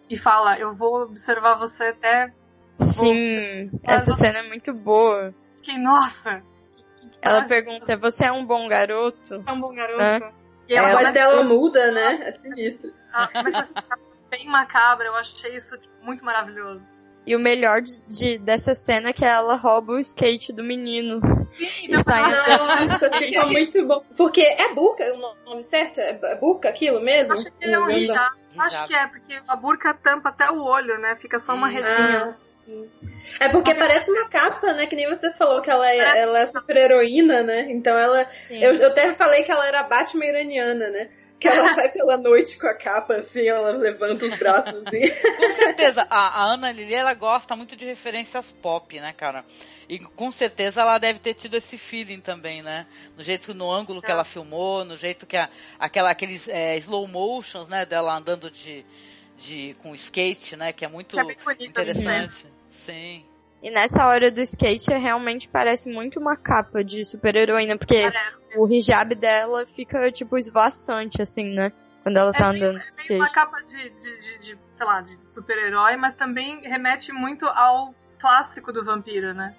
[0.09, 2.33] e fala, eu vou observar você até.
[2.79, 5.33] Sim, Mas essa cena é muito boa.
[5.57, 6.41] Fiquei, nossa!
[7.21, 9.37] Ela pergunta, você é um bom garoto?
[9.37, 10.01] Você é um bom garoto.
[10.01, 10.31] É.
[10.67, 12.19] E a ela voz começa dela muda, né?
[12.27, 12.91] É sinistro.
[13.13, 16.81] a- começa a ficar bem macabra, eu achei isso tipo, muito maravilhoso.
[17.25, 21.19] E o melhor de, de- dessa cena é que ela rouba o skate do menino.
[21.59, 22.23] Sim, E sai.
[22.57, 24.03] Nossa, fica muito bom.
[24.17, 25.99] Porque é burca o nome certo?
[25.99, 27.33] É é burca aquilo mesmo?
[27.33, 27.85] Acho que é um.
[28.59, 31.15] Acho que é, porque a burca tampa até o olho, né?
[31.21, 32.25] Fica só uma redinha.
[32.31, 32.89] Ah, sim.
[33.39, 34.85] É porque parece uma capa, né?
[34.87, 37.67] Que nem você falou que ela é, ela é super heroína, né?
[37.71, 38.27] Então ela.
[38.49, 41.09] Eu, eu até falei que ela era Batman iraniana, né?
[41.41, 45.09] Que ela sai pela noite com a capa, assim, ela levanta os braços assim.
[45.37, 49.43] Com certeza, a, a Ana Lili, ela gosta muito de referências pop, né, cara?
[49.89, 52.85] E com certeza ela deve ter tido esse feeling também, né?
[53.17, 55.49] No jeito, no ângulo que ela filmou, no jeito que a,
[55.79, 58.85] aquela, aqueles é, slow motions, né, dela andando de,
[59.35, 61.65] de, com skate, né, que é muito é a cena.
[61.65, 62.45] interessante.
[62.69, 63.25] Sim.
[63.63, 68.37] E nessa hora do skate, é, realmente parece muito uma capa de super-heroína, porque Parece.
[68.57, 71.71] o hijab dela fica, tipo, esvoaçante, assim, né?
[72.01, 73.13] Quando ela tá É bem- andando de Tem skate.
[73.19, 77.93] uma capa de, de, de, de, sei lá, de super-herói, mas também remete muito ao
[78.19, 79.55] clássico do vampiro, né?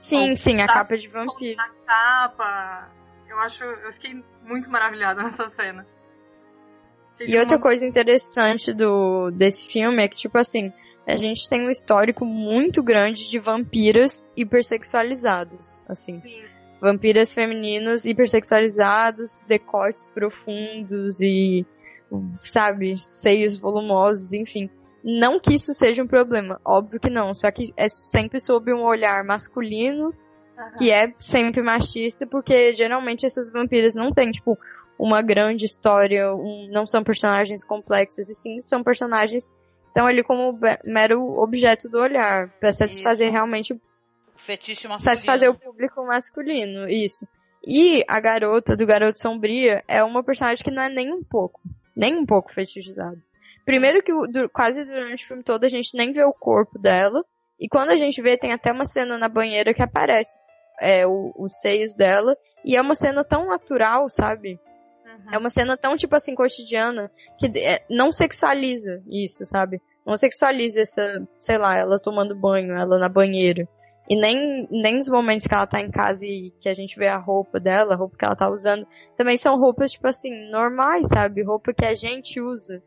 [0.00, 1.58] Sim, sim, a Tá capa de vampiro.
[1.60, 2.90] A capa.
[3.26, 3.64] Eu acho.
[3.64, 5.86] Eu fiquei muito maravilhada nessa cena.
[7.20, 10.72] E outra coisa interessante do desse filme é que, tipo assim,
[11.06, 16.20] a gente tem um histórico muito grande de vampiras hipersexualizadas, assim.
[16.20, 16.42] Sim.
[16.80, 21.64] Vampiras femininas hipersexualizadas, decotes profundos e,
[22.38, 24.68] sabe, seios volumosos, enfim.
[25.02, 28.82] Não que isso seja um problema, óbvio que não, só que é sempre sob um
[28.82, 30.14] olhar masculino
[30.58, 30.70] Aham.
[30.78, 34.58] que é sempre machista, porque geralmente essas vampiras não têm, tipo,
[34.98, 39.52] uma grande história, um- não são personagens complexas, e sim são personagens que
[39.88, 43.32] estão ali como mero objeto do olhar, pra satisfazer Isso.
[43.32, 43.80] realmente, O
[44.36, 45.00] fetiche masculino.
[45.00, 47.26] satisfazer o público masculino, isso.
[47.66, 51.60] E a garota do Garoto Sombria é uma personagem que não é nem um pouco,
[51.96, 53.16] nem um pouco fetichizada.
[53.64, 54.12] Primeiro que
[54.52, 57.24] quase durante o filme todo a gente nem vê o corpo dela,
[57.58, 60.36] e quando a gente vê tem até uma cena na banheira que aparece
[60.80, 62.36] é, o- os seios dela.
[62.64, 64.58] E é uma cena tão natural, sabe?
[65.14, 65.34] Uhum.
[65.34, 69.80] É uma cena tão, tipo assim, cotidiana, que é, não sexualiza isso, sabe?
[70.04, 73.68] Não sexualiza essa, sei lá, ela tomando banho, ela na banheira.
[74.08, 77.08] E nem, nem os momentos que ela tá em casa e que a gente vê
[77.08, 81.08] a roupa dela, a roupa que ela tá usando, também são roupas, tipo assim, normais,
[81.08, 81.42] sabe?
[81.42, 82.82] Roupa que a gente usa.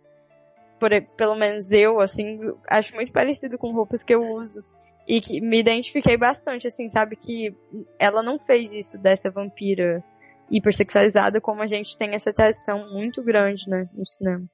[0.79, 4.63] Por, pelo menos eu, assim, acho muito parecido com roupas que eu uso.
[5.07, 7.15] E que me identifiquei bastante, assim, sabe?
[7.15, 7.55] Que
[7.97, 10.03] ela não fez isso dessa vampira
[10.49, 14.45] hipersexualizada, como a gente tem essa tradição muito grande, né, no cinema.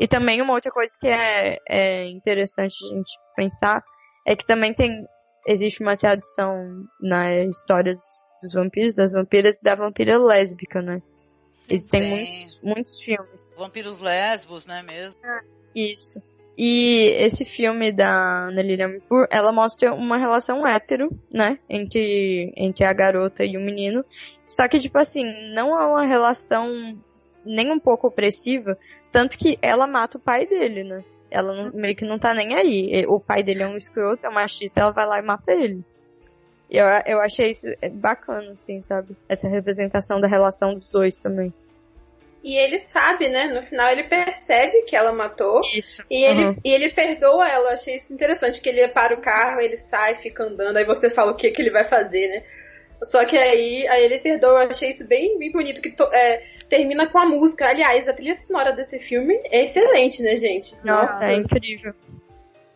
[0.00, 3.84] E também uma outra coisa que é, é interessante a gente pensar
[4.26, 5.06] é que também tem
[5.46, 8.04] existe uma tradição na história dos,
[8.40, 11.02] dos vampiros, das vampiras e da vampira lésbica, né?
[11.70, 12.10] Existem Tem.
[12.10, 13.48] muitos, muitos filmes.
[13.56, 15.16] Vampiros lésbos, né, mesmo?
[15.74, 16.20] Isso.
[16.56, 18.98] E esse filme da Ana Lilian
[19.30, 21.58] ela mostra uma relação hétero, né?
[21.68, 24.04] Entre, entre a garota e o menino.
[24.46, 26.66] Só que, tipo assim, não é uma relação
[27.44, 28.78] nem um pouco opressiva,
[29.10, 31.02] tanto que ela mata o pai dele, né?
[31.30, 33.04] Ela não- meio que não tá nem aí.
[33.08, 35.82] O pai dele é um escroto, é um machista, ela vai lá e mata ele.
[36.70, 39.16] Eu, eu achei isso bacana, assim, sabe?
[39.28, 41.52] Essa representação da relação dos dois também.
[42.44, 43.44] E ele sabe, né?
[43.46, 45.60] No final ele percebe que ela matou.
[45.76, 46.02] Isso.
[46.10, 46.56] E ele, Uhum.
[46.64, 50.16] e ele perdoa ela, eu achei isso interessante, que ele para o carro, ele sai,
[50.16, 52.42] fica andando, aí você fala o que, que ele vai fazer, né?
[53.04, 56.42] Só que aí, aí ele perdoa, eu achei isso bem, bem bonito, que to- é,
[56.68, 57.66] termina com a música.
[57.68, 60.76] Aliás, a trilha sonora desse filme é excelente, né, gente?
[60.84, 61.94] Nossa, é incrível.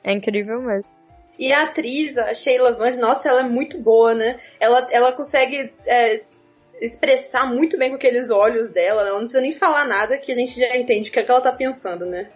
[0.02, 0.92] É incrível mesmo.
[1.38, 4.38] E a atriz, a Sheila Vance, nossa, ela é muito boa, né?
[4.58, 6.16] Ela, ela consegue é,
[6.80, 10.34] expressar muito bem com aqueles olhos dela, ela não precisa nem falar nada que a
[10.34, 12.30] gente já entende o que, é que ela tá pensando, né?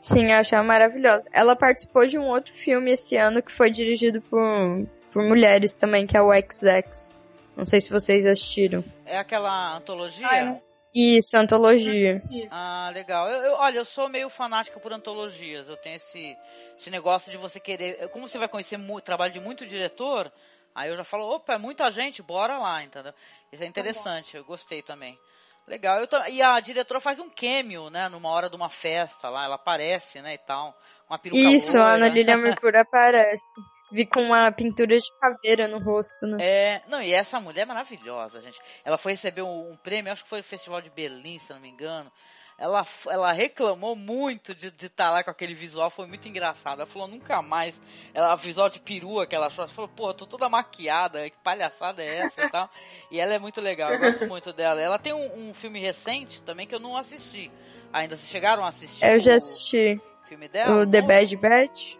[0.00, 1.24] Sim, eu achei ela maravilhosa.
[1.32, 6.06] Ela participou de um outro filme esse ano que foi dirigido por, por mulheres também,
[6.06, 7.14] que é o XX.
[7.56, 8.84] Não sei se vocês assistiram.
[9.06, 10.26] É aquela antologia?
[10.28, 10.56] Ah.
[10.94, 12.22] Isso, antologia.
[12.50, 13.28] Ah, legal.
[13.28, 15.68] Eu, eu- olha, eu sou meio fanática por antologias.
[15.68, 16.36] Eu tenho esse,
[16.78, 18.08] esse negócio de você querer.
[18.10, 20.30] Como você vai conhecer o trabalho de muito diretor,
[20.74, 23.12] aí eu já falo, opa, é muita gente, bora lá, entendeu?
[23.52, 25.18] Isso é interessante, eu gostei também.
[25.66, 26.00] Legal.
[26.00, 28.08] Eu e a diretora faz um cameo, né?
[28.08, 30.78] Numa hora de uma festa lá, ela aparece, né, e tal.
[31.06, 31.94] Com a peruca Isso, a.
[31.94, 33.44] Ana Lilian Mercúrio aparece.
[33.90, 36.36] Vi com uma pintura de caveira no rosto, né?
[36.40, 38.58] É, não, e essa mulher é maravilhosa, gente.
[38.84, 41.60] Ela foi receber um, um prêmio, acho que foi no Festival de Berlim, se não
[41.60, 42.10] me engano.
[42.56, 46.80] Ela, ela reclamou muito de estar lá com aquele visual, foi muito engraçado.
[46.80, 47.80] Ela falou nunca mais.
[48.12, 51.36] Ela, visual de perua que ela achou, ela falou, pô, eu tô toda maquiada, que
[51.38, 52.70] palhaçada é essa e tal.
[53.10, 54.80] E ela é muito legal, eu gosto muito dela.
[54.80, 57.50] Ela tem um, um filme recente também que eu não assisti.
[57.92, 59.04] Ainda vocês chegaram a assistir?
[59.04, 60.00] Eu já o assisti
[60.34, 60.82] filme dela?
[60.82, 61.96] o The Bad Batch.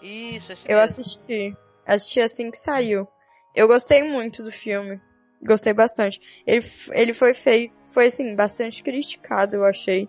[0.00, 1.02] Isso, Eu mesmo.
[1.02, 1.56] assisti.
[1.86, 3.08] Assisti assim que saiu.
[3.54, 5.00] Eu gostei muito do filme.
[5.42, 6.20] Gostei bastante.
[6.46, 10.08] Ele, ele foi feito, foi assim, bastante criticado, eu achei.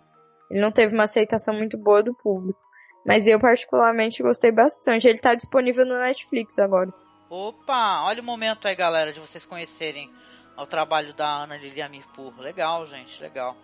[0.50, 2.60] Ele não teve uma aceitação muito boa do público.
[3.06, 5.08] Mas eu particularmente gostei bastante.
[5.08, 6.94] Ele tá disponível no Netflix agora.
[7.30, 10.10] Opa, olha o momento aí, galera, de vocês conhecerem
[10.56, 12.40] o trabalho da Ana Lilia Mirpur.
[12.40, 13.58] Legal, gente, legal.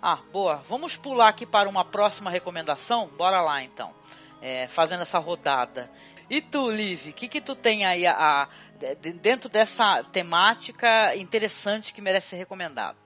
[0.00, 0.62] Ah, boa.
[0.68, 3.08] Vamos pular aqui para uma próxima recomendação?
[3.08, 3.92] Bora lá, então.
[4.40, 5.90] É, fazendo essa rodada.
[6.30, 11.16] E tu, Liv, o que que tu tem aí a, a- de- dentro dessa temática
[11.16, 12.96] interessante que merece ser recomendado?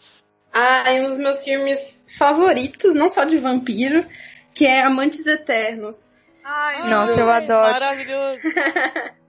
[0.52, 4.06] Ah, é um dos meus filmes favoritos, não só de vampiro,
[4.54, 6.12] que é Amantes Eternos.
[6.44, 7.72] Ai, Nossa, eu adoro.
[7.72, 8.42] Maravilhoso.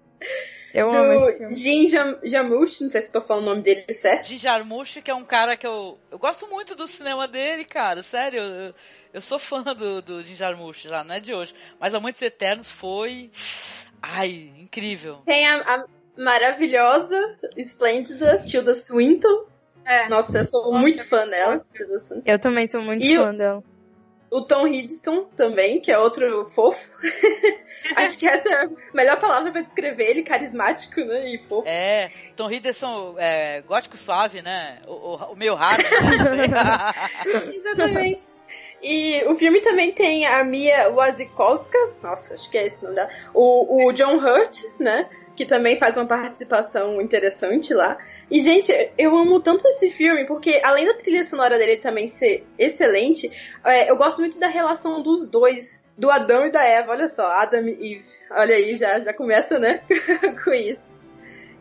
[0.73, 1.53] Eu amo esse Do filme.
[1.53, 4.25] Jim Jam- Jarmusch, não sei se estou falando o nome dele certo.
[4.25, 8.01] Jim Jarmusch, que é um cara que eu, eu gosto muito do cinema dele, cara,
[8.01, 8.73] sério, eu,
[9.13, 12.67] eu sou fã do, do Jim Jarmusch já, não é de hoje, mas Amantes Eternos
[12.71, 13.29] foi,
[14.01, 15.19] ai, incrível.
[15.25, 15.85] Tem a, a
[16.17, 19.45] maravilhosa, esplêndida Tilda Swinton.
[19.85, 20.07] É.
[20.07, 21.61] Nossa, eu sou muito fã dela.
[21.73, 22.23] Tilda Swinton.
[22.25, 23.63] Eu também sou muito E fã dela.
[24.33, 26.89] O Tom Hiddleston também, que é outro fofo.
[27.95, 31.35] Acho que essa é a melhor palavra pra descrever ele, carismático, né?
[31.35, 31.67] E fofo.
[31.67, 37.51] É, Tom Hiddleston, é, gótico suave, né, o, o, o meio hard, né?
[37.53, 38.23] Exatamente.
[38.81, 42.95] E o filme também tem a Mia Wasikowska, nossa, acho que é esse o nome
[42.95, 45.07] dela, o, o John Hurt, né?
[45.35, 47.97] Que também faz uma participação interessante lá.
[48.29, 52.45] E, gente, eu amo tanto esse filme, porque além da trilha sonora dele também ser
[52.57, 53.31] excelente,
[53.65, 56.91] é, eu gosto muito da relação dos dois, do Adão e da Eva.
[56.91, 58.05] Olha só, Adam e Eve.
[58.31, 59.81] Olha aí, já, já começa, né?
[60.43, 60.89] com isso.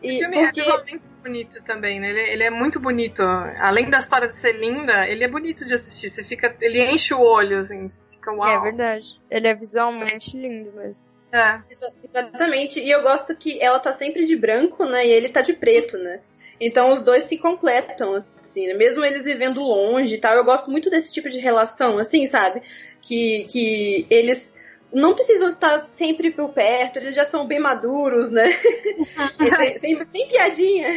[0.03, 0.61] O E filme é porque...
[0.61, 2.09] visualmente bonito também, né?
[2.09, 3.23] Ele, ele é muito bonito.
[3.23, 6.09] Além da história de ser linda, ele é bonito de assistir.
[6.09, 7.87] Você fica, ele enche o olho, assim.
[8.11, 8.47] Fica uau.
[8.47, 9.21] É verdade.
[9.31, 11.05] Ele é visualmente lindo mesmo.
[11.33, 11.59] É.
[11.69, 12.79] Exa- Exatamente.
[12.79, 15.05] E eu gosto que ela tá sempre de branco, né?
[15.05, 16.19] E ele tá de preto, né?
[16.61, 18.75] Então os dois se completam, assim, né?
[18.75, 20.35] Mesmo eles vivendo longe e tal.
[20.35, 22.61] Eu gosto muito desse tipo de relação, assim, sabe?
[23.01, 24.53] Que, que eles
[24.93, 28.45] não precisam estar sempre por perto, eles já são bem maduros, né?
[29.41, 30.87] E sem, sem, sem piadinha.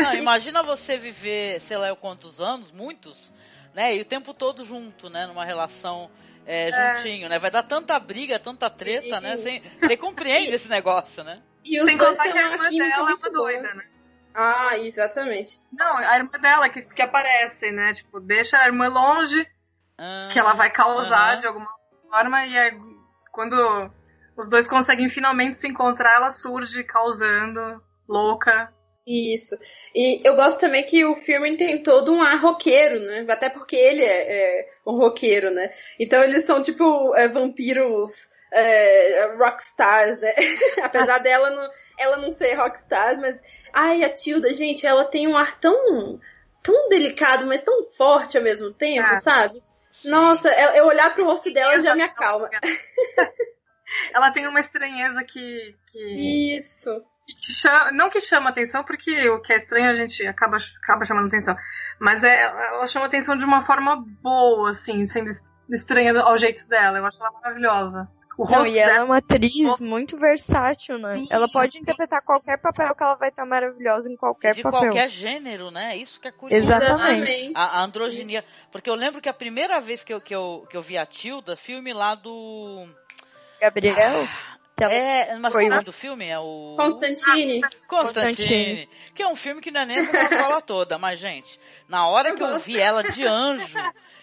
[0.00, 3.32] Não, imagina você viver, sei lá, eu quantos anos, muitos,
[3.74, 3.96] né?
[3.96, 5.26] E o tempo todo junto, né?
[5.26, 6.08] Numa relação
[6.46, 7.38] é, juntinho, né?
[7.38, 9.36] Vai dar tanta briga, tanta treta, né?
[9.36, 11.40] Você, você compreende esse negócio, né?
[11.64, 13.30] E os Sem dois contar que a irmã dela é uma boa.
[13.32, 13.84] doida, né?
[14.34, 15.60] Ah, exatamente.
[15.72, 17.94] Não, a irmã dela que, que aparece, né?
[17.94, 19.46] Tipo, deixa a irmã longe,
[19.98, 21.40] Ah, que ela vai causar aham.
[21.40, 21.68] de alguma
[22.08, 22.78] forma, e aí,
[23.32, 23.90] quando
[24.36, 28.72] os dois conseguem finalmente se encontrar, ela surge causando, louca.
[29.06, 29.56] Isso.
[29.94, 33.26] E eu gosto também que o filme tem todo um ar roqueiro, né?
[33.28, 35.70] Até porque ele é, é um roqueiro, né?
[35.98, 40.34] Então eles são tipo é, vampiros é, rockstars, né?
[40.82, 43.40] Apesar dela não, ela não ser rockstar, mas.
[43.72, 46.20] Ai, a Tilda, gente, ela tem um ar tão.
[46.62, 49.16] tão delicado, mas tão forte ao mesmo tempo, Ah.
[49.16, 49.62] sabe?
[50.04, 52.48] Nossa, eu eu olhar pro rosto dela já me acalma.
[54.14, 55.74] Ela tem uma estranheza que.
[55.90, 57.02] que, Isso.
[57.34, 61.04] Que chama, não que chama atenção, porque o que é estranho a gente acaba, acaba
[61.04, 61.54] chamando atenção.
[61.98, 65.30] Mas é, ela chama atenção de uma forma boa, assim, sendo
[65.70, 66.98] estranha ao jeito dela.
[66.98, 68.08] Eu acho ela maravilhosa.
[68.38, 71.16] O Não, e ela é uma atriz muito versátil, né?
[71.16, 71.80] Sim, ela pode sim.
[71.80, 74.80] interpretar qualquer papel que ela vai estar maravilhosa em qualquer de papel.
[74.80, 75.94] qualquer gênero, né?
[75.96, 76.64] Isso que é curioso.
[76.64, 77.48] Exatamente.
[77.48, 77.52] Né?
[77.54, 78.42] A, a androginia.
[78.72, 81.04] Porque eu lembro que a primeira vez que eu, que eu, que eu vi a
[81.04, 82.88] Tilda, filme lá do.
[83.60, 84.26] Gabriel?
[84.26, 86.26] que ela- É, mas Foi é o nome do filme?
[86.28, 86.74] É o.
[86.76, 87.60] Constantine.
[87.86, 88.36] Constantine.
[88.36, 88.88] Constantine.
[89.14, 92.34] Que é um filme que não é nem essa Coca-Cola toda, mas, gente, na hora
[92.34, 93.78] que eu vi ela de anjo,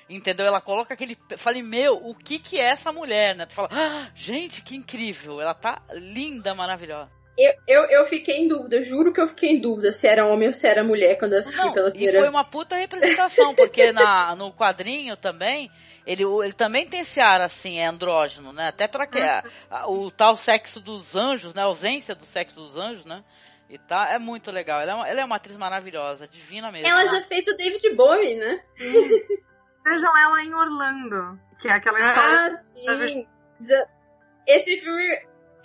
[0.10, 0.46] entendeu?
[0.46, 1.18] Ela coloca aquele.
[1.38, 3.46] Falei, meu, o que que é essa mulher, né?
[3.46, 5.40] Tu fala, ah, gente, que incrível.
[5.42, 7.10] Ela tá linda, maravilhosa.
[7.38, 10.48] Eu, eu, eu fiquei em dúvida, juro que eu fiquei em dúvida se era homem
[10.48, 12.52] ou se era mulher quando eu assisti Não, pela e primeira foi uma vez.
[12.52, 15.70] puta representação, porque na, no quadrinho também,
[16.08, 18.70] ele, ele também tem esse ar assim, é andrógeno, né?
[18.70, 21.62] Até para que a- a- o tal sexo dos anjos, né?
[21.62, 23.24] A ausência do sexo dos anjos, né?
[23.70, 24.80] E tá, é muito legal.
[24.80, 26.88] Ela é uma, ela é uma atriz maravilhosa, divina mesmo.
[26.88, 28.64] Ela já fez o David Bowie, né?
[29.84, 32.54] Vejam ela em Orlando, que é aquela história.
[32.54, 33.28] Ah, sim.
[34.48, 35.04] Esse filme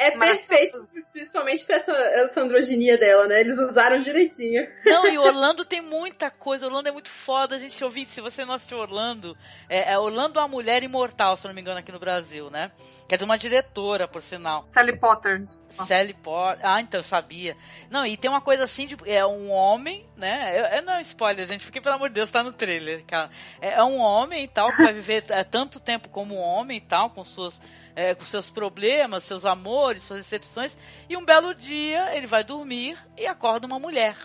[0.08, 0.78] é perfeito,
[1.12, 3.40] principalmente pra essa, essa androginia dela, né?
[3.40, 4.66] Eles usaram direitinho.
[4.84, 6.66] Não, e Orlando tem muita coisa.
[6.66, 8.06] Orlando é muito foda, a gente ouvir.
[8.06, 9.36] Se você não assistiu Orlando,
[9.68, 12.72] é, é Orlando a Mulher Imortal, se eu não me engano, aqui no Brasil, né?
[13.08, 14.66] Que é de uma diretora, por sinal.
[14.72, 15.38] Sally Potter.
[15.42, 15.84] desculpa.
[15.84, 16.66] Sally Potter.
[16.66, 17.56] Ah, então eu sabia.
[17.90, 20.58] Não, e tem uma coisa assim, de, é um homem, né?
[20.58, 23.30] Eu, eu não spoiler, gente, porque pelo amor de Deus tá no trailer, cara.
[23.60, 26.78] É, é um homem e tal, que vai viver é, tanto tempo como um homem
[26.78, 27.60] e tal, com suas.
[27.94, 30.76] É, com seus problemas, seus amores, suas decepções,
[31.08, 34.16] e um belo dia ele vai dormir e acorda uma mulher.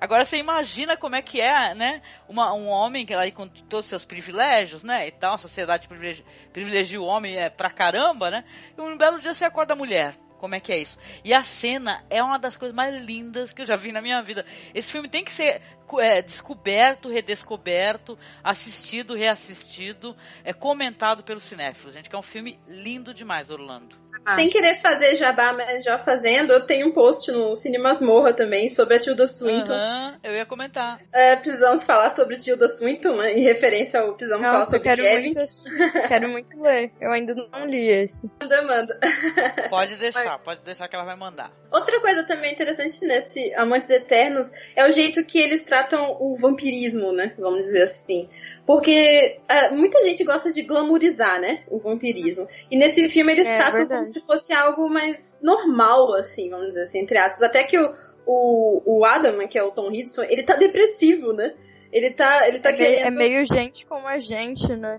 [0.00, 2.02] Agora você imagina como é que é, né?
[2.28, 5.06] Uma, um homem que aí com todos os seus privilégios, né?
[5.06, 8.44] E tal, a sociedade privilegi- privilegia o homem é, pra caramba, né?
[8.76, 10.16] E um belo dia você acorda a mulher.
[10.42, 10.98] Como é que é isso?
[11.24, 14.20] E a cena é uma das coisas mais lindas que eu já vi na minha
[14.20, 14.44] vida.
[14.74, 15.62] Esse filme tem que ser
[16.00, 23.14] é, descoberto, redescoberto, assistido, reassistido, é comentado pelos cinéfilos, gente, que é um filme lindo
[23.14, 23.96] demais, Orlando.
[24.24, 24.36] Ah.
[24.36, 28.68] Sem querer fazer jabá, mas já fazendo, eu tenho um post no Cine Masmorra também
[28.68, 29.72] sobre a Tilda Swinton.
[29.72, 31.00] Aham, eu ia comentar.
[31.12, 33.32] É, precisamos falar sobre Tilda Swinton, né?
[33.32, 35.34] em referência ao precisamos falar eu sobre quero Kevin.
[35.34, 36.92] muito, quero muito ler.
[37.00, 38.30] Eu ainda não li esse.
[38.40, 39.00] Manda, manda.
[39.68, 41.50] Pode deixar, pode deixar que ela vai mandar.
[41.70, 47.12] Outra coisa também interessante nesse Amantes Eternos é o jeito que eles tratam o vampirismo,
[47.12, 47.34] né?
[47.38, 48.28] Vamos dizer assim.
[48.66, 51.64] Porque ah, muita gente gosta de glamorizar, né?
[51.68, 52.46] O vampirismo.
[52.70, 54.11] E nesse filme eles É, tratam verdade.
[54.12, 57.42] Se fosse algo mais normal, assim, vamos dizer assim, entre aspas.
[57.42, 57.92] Até que o,
[58.26, 61.54] o, o Adam, que é o Tom Hiddleston, ele tá depressivo, né?
[61.92, 63.06] Ele tá, ele tá é, meio, querendo.
[63.06, 64.96] é meio gente como a gente, né?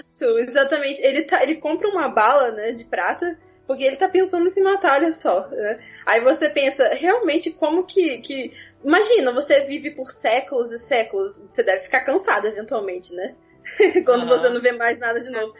[0.00, 1.00] Isso, exatamente.
[1.00, 4.60] Ele, tá, ele compra uma bala, né, de prata, porque ele tá pensando em se
[4.60, 5.48] matar, olha só.
[5.48, 5.78] Né?
[6.04, 8.52] Aí você pensa, realmente, como que, que.
[8.84, 13.34] Imagina, você vive por séculos e séculos, você deve ficar cansado eventualmente, né?
[14.04, 14.38] Quando Aham.
[14.38, 15.54] você não vê mais nada de novo.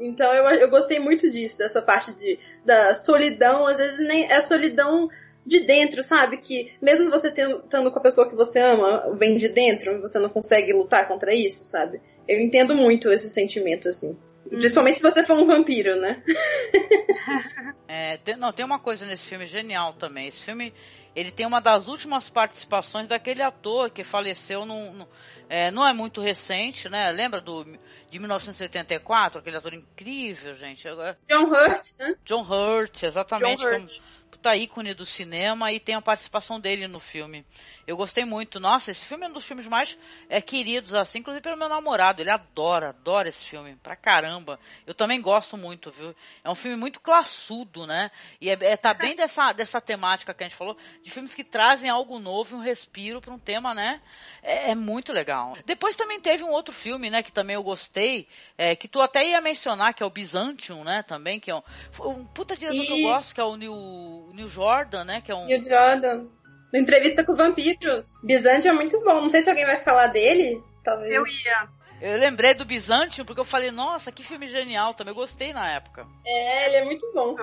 [0.00, 4.40] Então eu, eu gostei muito disso, dessa parte de, da solidão, às vezes nem é
[4.40, 5.08] solidão
[5.44, 6.38] de dentro, sabe?
[6.38, 10.28] Que mesmo você estando com a pessoa que você ama, vem de dentro, você não
[10.28, 12.00] consegue lutar contra isso, sabe?
[12.28, 14.16] Eu entendo muito esse sentimento, assim.
[14.48, 16.22] Principalmente se você for um vampiro, né?
[17.88, 20.28] É, tem, não, tem uma coisa nesse filme genial também.
[20.28, 20.72] Esse filme,
[21.14, 25.06] ele tem uma das últimas participações daquele ator que faleceu num, num-
[25.54, 27.10] é, não é muito recente, né?
[27.12, 27.64] Lembra do
[28.10, 30.88] de 1984, aquele ator incrível, gente.
[30.88, 32.14] Agora- John Hurt, né?
[32.24, 34.00] John Hurt, exatamente, John Hurt.
[34.30, 37.44] puta ícone do cinema e tem a participação dele no filme.
[37.86, 38.60] Eu gostei muito.
[38.60, 42.22] Nossa, esse filme é um dos filmes mais é, queridos, assim, inclusive pelo meu namorado.
[42.22, 44.58] Ele adora, adora esse filme, pra caramba.
[44.86, 46.14] Eu também gosto muito, viu?
[46.44, 48.10] É um filme muito classudo, né?
[48.40, 51.44] E é, é- tá bem dessa, dessa temática que a gente falou, de filmes que
[51.44, 54.00] trazem algo novo, um respiro pra um tema, né?
[54.42, 55.56] É, é muito legal.
[55.64, 59.26] Depois também teve um outro filme, né, que também eu gostei, é, que tu até
[59.26, 61.62] ia mencionar, que é o Byzantium, né, também, que é um,
[62.00, 63.06] um puta diretor que eu Isso.
[63.08, 65.48] gosto, que é o Neil, Neil Jordan, né, que é um...
[65.48, 66.26] E o Jordan.
[66.72, 68.04] Na entrevista com o vampiro.
[68.22, 69.20] Bizante é muito bom.
[69.20, 70.60] Não sei se alguém vai falar dele.
[70.82, 71.12] Talvez.
[71.12, 71.68] Eu ia.
[72.00, 75.70] Eu lembrei do Byzantium porque eu falei, nossa, que filme genial também, eu gostei na
[75.70, 76.04] época.
[76.26, 77.36] É, ele é muito bom.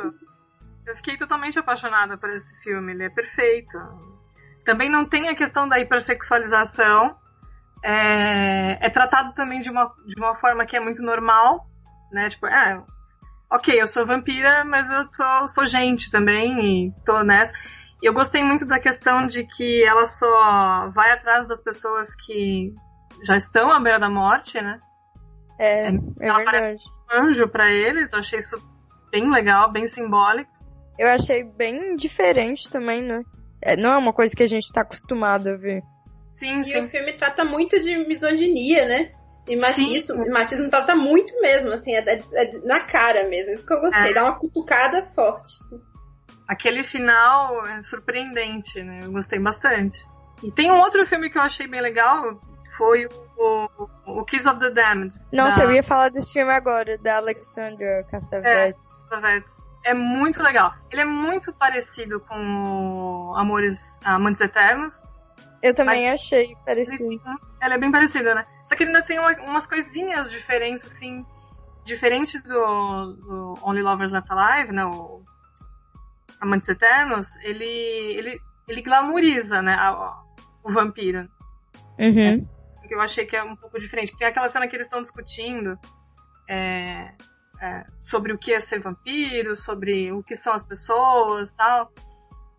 [0.86, 3.78] Eu fiquei totalmente apaixonada por esse filme, ele é perfeito.
[4.66, 7.16] Também não tem a questão da hipersexualização.
[7.82, 11.66] É, é tratado também de uma, de uma forma que é muito normal,
[12.12, 12.30] né?
[12.30, 12.84] Tipo, é,
[13.50, 17.54] ok, eu sou vampira, mas eu tô, sou gente também e tô nessa.
[18.02, 22.74] E eu gostei muito da questão de que ela só vai atrás das pessoas que
[23.24, 24.80] já estão à beira da morte, né?
[25.58, 25.92] É, é
[26.22, 26.84] Ela parece verdade.
[27.12, 28.56] um anjo pra eles, eu achei isso
[29.12, 30.50] bem legal, bem simbólico.
[30.98, 33.22] Eu achei bem diferente também, né?
[33.62, 35.82] É, não é uma coisa que a gente tá acostumado a ver.
[36.32, 36.80] Sim, E sim.
[36.80, 39.12] o filme trata muito de misoginia, né?
[39.48, 40.24] E machismo.
[40.26, 43.52] E machismo trata muito mesmo, assim, é, é- é na cara mesmo.
[43.52, 44.12] Isso que eu gostei.
[44.12, 44.14] É.
[44.14, 45.52] Dá uma cutucada forte.
[46.50, 49.02] Aquele final é surpreendente, né?
[49.04, 50.04] Eu gostei bastante.
[50.44, 52.42] E tem um outro filme que eu achei bem legal,
[52.76, 53.70] foi o,
[54.08, 55.14] o, o Kiss of the Damned.
[55.32, 59.08] Nossa, da eu ia falar desse filme agora, da Alexandra Cassavetes.
[59.12, 59.46] Elizabeth.
[59.86, 60.74] É muito legal.
[60.92, 65.02] Ele é muito parecido com Amores Amantes Eternos.
[65.62, 67.22] Eu também achei parecido.
[67.62, 68.46] ela é bem parecida, né?
[68.66, 71.26] Só que ele ainda tem uma- umas coisinhas diferentes, assim.
[71.86, 74.86] Diferente do, do Only Lovers Left Alive, né?
[74.86, 75.22] O
[76.40, 79.74] Amantes Eternos, ele, ele, ele glamoriza, né?
[79.74, 80.22] a-
[80.64, 81.28] o vampiro.
[82.00, 82.48] Uhum.
[82.88, 84.16] que eu achei que é um pouco diferente.
[84.18, 85.78] Tem aquela cena que eles estão discutindo
[86.50, 87.12] é,
[87.62, 91.92] é, sobre o que é ser vampiro, sobre o que são as pessoas tal.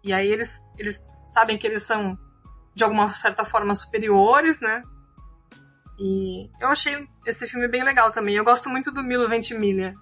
[0.04, 2.16] E aí eles, eles sabem que eles são,
[2.74, 4.82] de alguma certa forma, superiores, né?
[5.98, 8.36] E eu achei esse filme bem legal também.
[8.36, 9.94] Eu gosto muito do Milo Ventimiglia.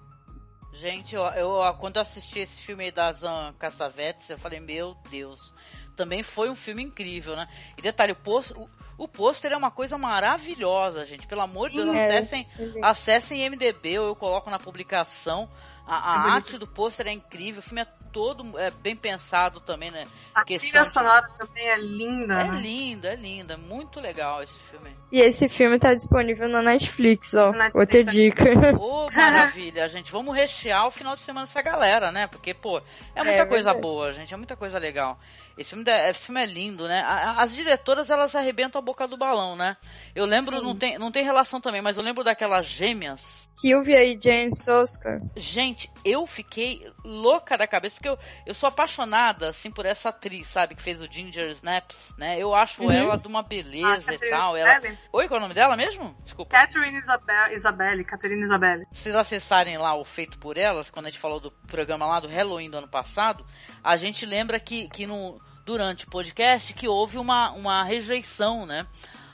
[0.71, 5.53] Gente, eu, eu quando eu assisti esse filme da Zan Cassavetes, eu falei, meu Deus.
[5.95, 7.47] Também foi um filme incrível, né?
[7.77, 11.27] E detalhe, o pôster, o, o pôster é uma coisa maravilhosa, gente.
[11.27, 12.05] Pelo amor de Deus, É.
[12.05, 12.47] acessem,
[12.81, 15.49] acessem MDB, ou eu coloco na publicação.
[15.89, 19.59] A, a É arte do pôster é incrível, o filme é todo é, bem pensado
[19.59, 20.05] também, né?
[20.33, 22.33] A trilha de- sonora também é linda.
[22.33, 22.59] É né?
[22.61, 24.89] lindo, é lindo, é muito legal esse filme.
[25.11, 27.51] E esse filme tá disponível na Netflix, ó.
[27.51, 27.75] Na Netflix.
[27.75, 28.43] Outra dica.
[28.79, 30.11] Ô, maravilha, gente.
[30.11, 32.27] Vamos rechear o final de semana dessa galera, né?
[32.27, 32.79] Porque, pô,
[33.15, 33.81] é muita É coisa verdade.
[33.81, 34.33] boa, gente.
[34.33, 35.19] É muita coisa legal.
[35.59, 37.03] Esse filme, é- esse filme é lindo, né?
[37.05, 39.75] As diretoras, elas arrebentam a boca do balão, né?
[40.15, 43.49] Eu lembro, não tem, não tem relação também, mas eu lembro daquelas gêmeas.
[43.53, 45.19] Sylvia e Jane Soska.
[45.35, 50.47] Gente, eu fiquei louca da cabeça, porque eu, eu sou apaixonada, assim, por essa atriz,
[50.47, 50.75] sabe?
[50.75, 52.39] Que fez o Ginger Snaps, né?
[52.39, 52.91] Eu acho Uhum.
[52.91, 54.55] ela de uma Ah, beleza e Catherine tal.
[54.55, 54.71] Ela...
[54.71, 54.97] Isabelle?
[55.11, 56.15] Oi, qual é o nome dela mesmo?
[56.23, 56.51] Desculpa.
[56.51, 58.85] Catherine Isabelle, Isabelle, Catherine Isabelle.
[58.93, 62.21] Se vocês acessarem lá o Feito por Elas, quando a gente falou do programa lá
[62.21, 63.45] do Halloween do ano passado,
[63.83, 65.37] a gente lembra que, que no,
[65.69, 68.87] durante o podcast que houve uma, uma rejeição, né?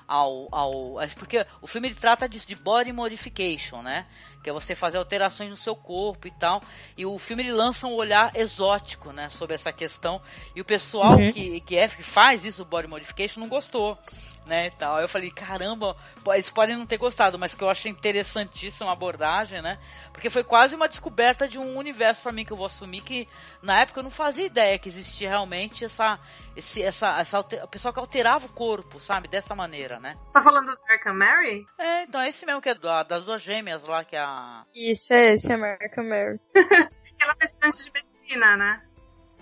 [0.06, 4.06] Ao, ao, porque o filme ele trata disso, de body modification, né?
[4.44, 6.62] Que é você fazer alterações no seu corpo e tal.
[6.98, 9.30] E o filme ele lança um olhar exótico, né?
[9.30, 10.22] Sobre essa questão.
[10.54, 11.32] E o pessoal Uhum.
[11.32, 13.98] que, que, é, que faz isso, body modification, não gostou
[14.46, 14.96] né, e tal.
[14.96, 15.96] Aí eu falei, caramba,
[16.28, 19.80] eles podem não ter gostado, mas que eu achei interessantíssima a abordagem, né?
[20.12, 23.28] Porque foi quase uma descoberta de um universo pra mim que eu vou assumir que
[23.62, 26.20] na época eu não fazia ideia que existia realmente essa
[26.56, 27.64] esse essa essa alter...
[27.64, 30.16] o pessoal que alterava o corpo, sabe, dessa maneira, né?
[30.34, 31.66] Tá falando do American Mary?
[31.78, 34.64] É, então é esse mesmo que é da- das duas gêmeas lá que é a
[34.74, 36.39] Isso, é esse, American Mary.
[37.22, 38.82] Ela é estudante de medicina, né?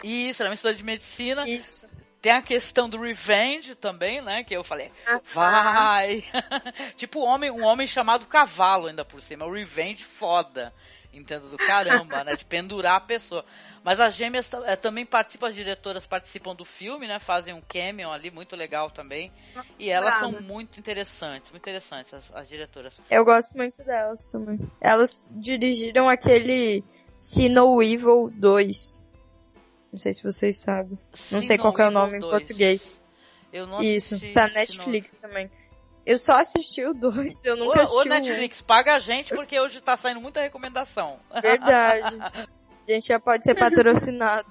[0.03, 1.47] isso, ela é uma estudante de medicina.
[1.49, 1.85] Isso.
[2.23, 4.45] Tem a questão do revenge também, né?
[4.45, 6.23] Que eu falei, Ah, vai!
[6.95, 10.73] tipo um homem, um homem chamado cavalo ainda por cima, o revenge foda.
[11.11, 12.33] entendo do caramba, né?
[12.33, 13.43] De pendurar a pessoa.
[13.83, 17.19] Mas as gêmeas é, também participam, as diretoras participam do filme, né?
[17.19, 19.29] Fazem um cameo ali, muito legal também.
[19.77, 22.93] E elas são muito interessantes, muito interessantes, as, as diretoras.
[23.11, 24.57] Eu gosto muito delas também.
[24.79, 26.85] Elas dirigiram aquele
[27.17, 29.02] See No Evil 2.
[29.93, 30.97] Não sei se vocês sabem.
[31.31, 32.23] Não sei qual é o nome 2.
[32.23, 32.99] em português.
[33.53, 35.51] Eu não Isso, tá Netflix também.
[36.03, 38.09] Eu só assisti o 2, eu nunca Ô, assisti ô o um.
[38.09, 41.19] Netflix, paga a gente porque hoje tá saindo muita recomendação.
[41.39, 42.17] Verdade.
[42.85, 44.45] A gente já pode ser patrocinado.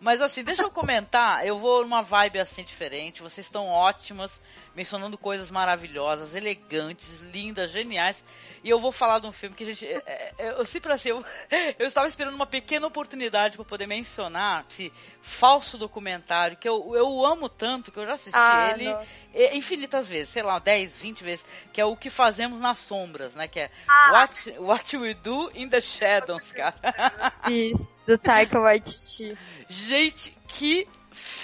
[0.00, 3.20] Mas assim, deixa eu comentar, eu vou numa vibe assim diferente.
[3.20, 4.40] Vocês estão ótimas,
[4.78, 8.22] mencionando coisas maravilhosas, elegantes, lindas, geniais.
[8.62, 9.84] E eu vou falar de um filme que a gente.
[9.84, 11.24] é, é, Eu sempre assim, eu,
[11.78, 17.26] eu estava esperando uma pequena oportunidade para poder mencionar esse falso documentário que eu, eu
[17.26, 18.88] amo tanto, que eu já assisti Ah, ele
[19.34, 23.34] é, infinitas vezes, sei lá, 10, 20 vezes, que é o que fazemos nas sombras,
[23.34, 23.48] né?
[23.48, 24.12] Que é Ah.
[24.12, 27.32] What, What We Do in the Shadows, cara.
[27.48, 29.36] Isso, do Taika Waititi.
[29.68, 30.86] Gente, que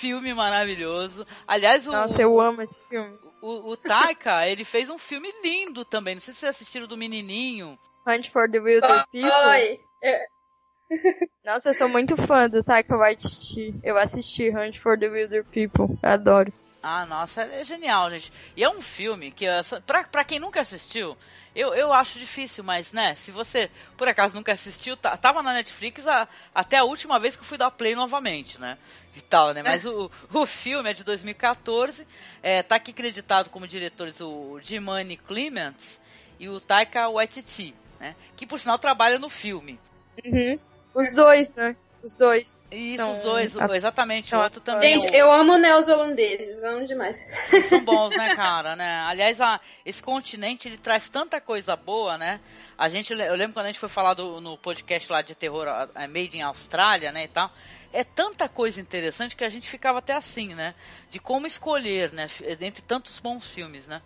[0.04, 1.26] filme maravilhoso.
[1.46, 3.18] Aliás, o, Nossa, eu amo esse filme.
[3.40, 6.14] o, o Taika, ele fez um filme lindo também.
[6.14, 7.78] Não sei se vocês assistiram do menininho.
[8.06, 9.30] Hunt for the Wilder People.
[9.48, 9.80] Oi.
[11.44, 13.74] Nossa, eu sou muito fã do Taika Waititi.
[13.82, 15.98] Eu assisti Hunt for the Wilder People.
[16.02, 16.52] Eu adoro.
[16.82, 18.30] Ah, nossa, é genial, gente.
[18.54, 21.16] E é um filme que, é pra, pra quem nunca assistiu,
[21.54, 25.54] eu, eu acho difícil, mas, né, se você, por acaso, nunca assistiu, tá- tava na
[25.54, 28.76] Netflix a- até a última vez que eu fui dar play novamente, né,
[29.16, 32.06] e tal, né, mas o, o filme é de 2014,
[32.42, 36.00] é, tá aqui creditado como diretores o Jimani Clements
[36.38, 39.78] e o Taika Waititi, né, que, por sinal, trabalha no filme.
[40.24, 40.58] Uhum.
[40.94, 41.76] Os dois, né?
[42.04, 42.62] Os dois.
[42.70, 45.00] Isso, São os dois, o- exatamente, o outro também.
[45.00, 47.16] Gente, o- eu amo neozelandeses, amo demais.
[47.50, 48.96] Eles são bons, né, cara, né?
[49.06, 52.40] Aliás, a- esse continente, ele traz tanta coisa boa, né?
[52.76, 55.66] A gente, eu lembro quando a gente foi falar do- no podcast lá de terror
[55.68, 57.50] a Made in Austrália, né, e tal.
[57.92, 60.74] É tanta coisa interessante que a gente ficava até assim, né?
[61.08, 62.26] De como escolher, né?
[62.60, 64.02] Entre tantos bons filmes, né?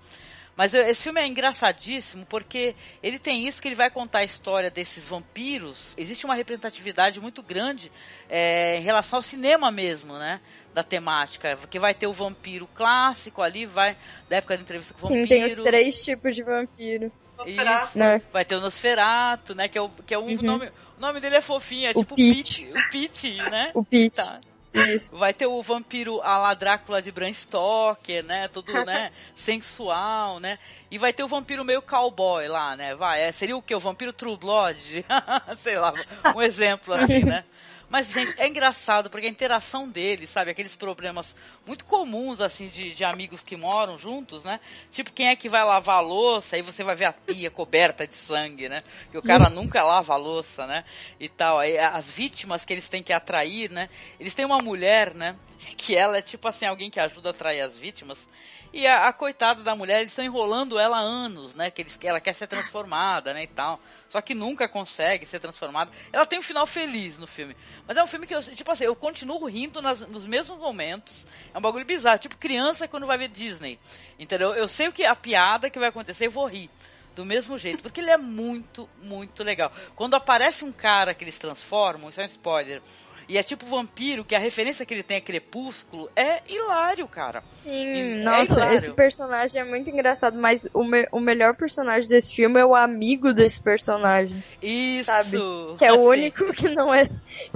[0.59, 4.73] Mas esse filme é engraçadíssimo porque ele tem isso que ele vai contar a história
[4.73, 5.95] desses vampiros.
[5.97, 7.93] Existe uma representatividade muito grande
[8.29, 10.41] eh, em relação ao cinema mesmo, né?
[10.75, 11.57] Da temática.
[11.71, 13.97] Que vai ter o vampiro clássico ali, vai
[14.29, 15.29] da época da entrevista com o Sim, vampiro.
[15.29, 17.13] tem os três tipos de vampiro.
[17.47, 17.97] Isso.
[17.97, 18.21] Né?
[18.33, 19.69] Vai ter o Nosferato, né?
[19.69, 20.43] Que é, o, que é um Uhum.
[20.43, 20.73] nome.
[20.97, 22.65] O nome dele é fofinho, é O tipo Pete.
[22.65, 22.71] Pete.
[22.73, 23.71] O Pete, né?
[23.75, 24.17] O Pete.
[24.17, 24.41] Tá.
[24.73, 25.16] Isso.
[25.16, 28.49] Vai ter o vampiro a la Drácula de Bram Stoker, né?
[28.49, 29.11] Tudo, né?
[29.35, 30.59] sensual, né?
[30.91, 32.95] E vai ter o vampiro meio cowboy lá, né?
[32.95, 33.75] Vai, é, seria o que?
[33.75, 35.05] O vampiro True Blood?
[35.57, 35.93] Sei lá,
[36.35, 37.45] um exemplo assim, né?
[37.91, 40.51] Mas, gente, é engraçado porque a interação deles, sabe?
[40.51, 41.34] Aqueles problemas
[41.66, 44.61] muito comuns, assim, de, de amigos que moram juntos, né?
[44.91, 46.57] Tipo, quem é que vai lavar a louça?
[46.57, 48.82] Aí você vai ver a pia coberta de sangue, né?
[49.11, 49.55] Que o cara Isso.
[49.55, 50.84] nunca lava a louça, né?
[51.18, 51.59] E tal.
[51.59, 53.89] Aí as vítimas que eles têm que atrair, né?
[54.20, 55.34] Eles têm uma mulher, né?
[55.76, 58.26] Que ela é tipo assim, alguém que ajuda a atrair as vítimas.
[58.72, 61.70] E a, a coitada da mulher, eles estão enrolando ela há anos, né?
[61.70, 63.45] Que, eles, que ela quer ser transformada, né?
[63.45, 63.80] E tal.
[64.09, 65.91] Só que nunca consegue ser transformada.
[66.13, 67.55] Ela tem um final feliz no filme.
[67.87, 71.27] Mas é um filme que eu, tipo assim, eu continuo rindo nas- nos mesmos momentos.
[71.53, 72.19] É um bagulho bizarro.
[72.19, 73.79] Tipo criança quando vai ver Disney.
[74.19, 74.55] Entendeu?
[74.55, 76.71] Eu sei o que a piada que vai acontecer e vou rir.
[77.15, 77.83] Do mesmo jeito.
[77.83, 79.73] Porque ele é muito, muito legal.
[79.97, 82.81] Quando aparece um cara que eles transformam, isso é um spoiler.
[83.29, 87.43] E é tipo vampiro, que a referência que ele tem é crepúsculo, é hilário, cara.
[87.62, 88.76] Sim, É nossa, hilário.
[88.76, 92.74] esse personagem é muito engraçado, mas o, me- o melhor personagem desse filme é o
[92.74, 94.43] amigo desse personagem.
[94.62, 95.05] Isso!
[95.05, 95.37] Sabe?
[95.79, 96.07] Que é o assim.
[96.09, 97.07] único que não é.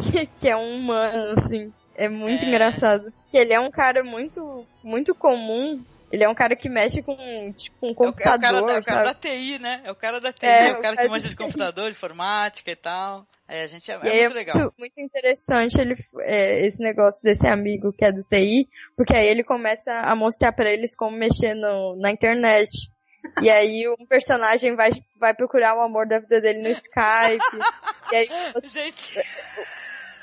[0.03, 1.73] Que, que é um humano, assim.
[1.95, 2.49] É muito É.
[2.49, 3.13] engraçado.
[3.31, 5.83] Que ele é um cara muito, muito comum.
[6.13, 7.17] Ele é um cara que mexe com,
[7.53, 9.81] tipo, um É o, é o computador, cara, da, é o cara da TI, né?
[9.83, 12.71] É o cara da TI, É, é, o cara cara que manja de computador, informática
[12.71, 13.27] e tal.
[13.49, 14.57] É, a gente é, é muito legal.
[14.59, 19.27] muito, muito interessante ele, é, esse negócio desse amigo que é do TI, porque aí
[19.27, 22.71] ele começa a mostrar pra eles como mexer no, na internet.
[23.41, 26.93] E aí um personagem vai, vai procurar o amor da vida dele no Skype.
[28.13, 28.29] e aí
[28.65, 29.19] Gente,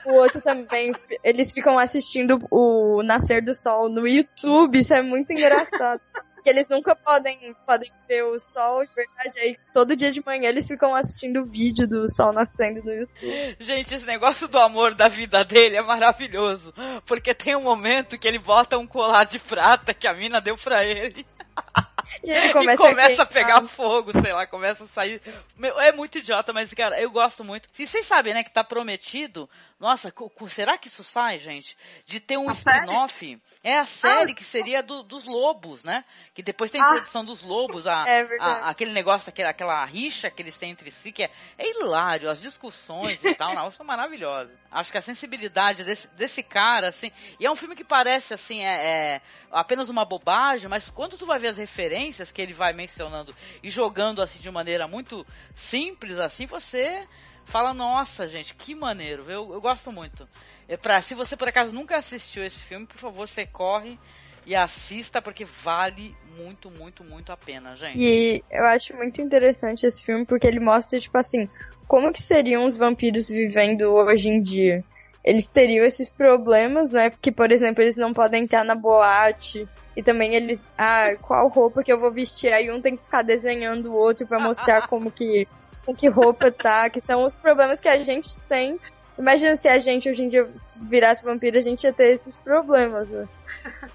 [0.06, 0.94] o outro também,
[1.24, 6.02] eles ficam assistindo o nascer do sol no YouTube, isso é muito engraçado.
[6.42, 10.48] Que eles nunca podem, podem ver o sol de verdade, aí todo dia de manhã
[10.48, 13.58] eles ficam assistindo o vídeo do sol nascendo no YouTube.
[13.60, 16.74] gente, esse negócio do amor da vida dele é maravilhoso.
[17.06, 20.58] Porque tem um momento que ele bota um colar de prata que a mina deu
[20.58, 21.26] pra ele.
[22.24, 23.28] E ele e começa, começa a, queimar.
[23.28, 25.22] pegar fogo, sei lá, começa a sair.
[25.56, 27.70] Meu, é muito idiota, mas, cara, eu gosto muito.
[27.78, 29.50] E vocês sabem, né, que tá prometido.
[29.80, 30.14] Nossa,
[30.50, 31.78] será que isso sai, gente?
[32.06, 33.42] De ter um spin-off.
[33.64, 36.04] É a série que seria do- dos lobos, né?
[36.34, 36.90] Que depois tem a Ah.
[36.92, 40.92] introdução dos lobos, a, É a- aquele negócio, aquela, aquela rixa que eles têm entre
[40.92, 44.54] si, que é, é hilário, as discussões e tal, não, são maravilhosas.
[44.70, 47.10] Acho que a sensibilidade desse, desse cara, assim,
[47.40, 51.26] e é um filme que parece, assim, é, é apenas uma bobagem, mas quando tu
[51.26, 55.26] vai ver as referências que ele vai mencionando e jogando, assim, de maneira muito
[55.56, 57.08] simples, assim, você
[57.50, 60.28] fala, nossa, gente, que maneiro, eu, eu gosto muito.
[60.68, 63.98] É pra, se você, por acaso, nunca assistiu esse filme, por favor, você corre
[64.46, 68.00] e assista, porque vale muito, muito, muito a pena, gente.
[68.00, 71.50] E eu acho muito interessante esse filme porque ele mostra, tipo assim,
[71.88, 74.84] como que seriam os vampiros vivendo hoje em dia.
[75.26, 77.10] Eles teriam esses problemas, né?
[77.10, 79.68] Porque, por exemplo, eles não podem entrar na boate.
[79.98, 82.54] E também eles, ah, qual roupa que eu vou vestir?
[82.54, 85.46] Aí um tem que ficar desenhando o outro pra mostrar como que,
[85.90, 88.80] com que roupa tá, que são os problemas que a gente tem.
[89.18, 90.48] Imagina se a gente hoje em dia
[90.84, 93.28] virasse vampiro, a gente ia ter esses problemas, né?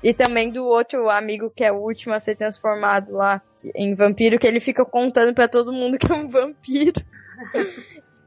[0.02, 3.40] E também do outro amigo que é o último a ser transformado lá
[3.74, 7.00] em vampiro, que ele fica contando pra todo mundo que é um vampiro.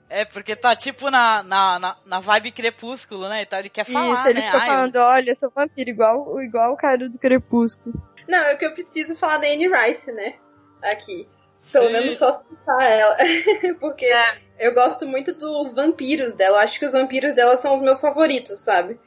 [0.09, 3.41] É, porque tá tipo na, na, na, na vibe crepúsculo, né?
[3.41, 4.45] Então ele quer falar, Isso, ele né?
[4.45, 7.93] fica eu- falando, olha, eu sou vampiro, igual, igual o cara do Crepúsculo.
[8.27, 10.35] Não, é que eu preciso falar da Anne Rice, né?
[10.81, 11.27] Aqui.
[11.71, 13.17] Pelo menos só citar ela.
[13.79, 14.37] Porque É.
[14.59, 16.57] eu gosto muito dos vampiros dela.
[16.57, 18.99] Eu acho que os vampiros dela são os meus favoritos, sabe?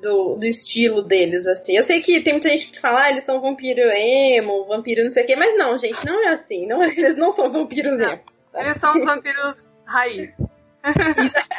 [0.00, 1.76] Do, do estilo deles, assim.
[1.76, 5.10] Eu sei que tem muita gente que fala, ah, eles são vampiro emo, vampiro não
[5.10, 6.66] sei o quê, mas não, gente, não é assim.
[6.66, 8.12] Não, eles não são vampiros Não.
[8.12, 8.22] emo.
[8.54, 10.34] Eles são os vampiros raiz.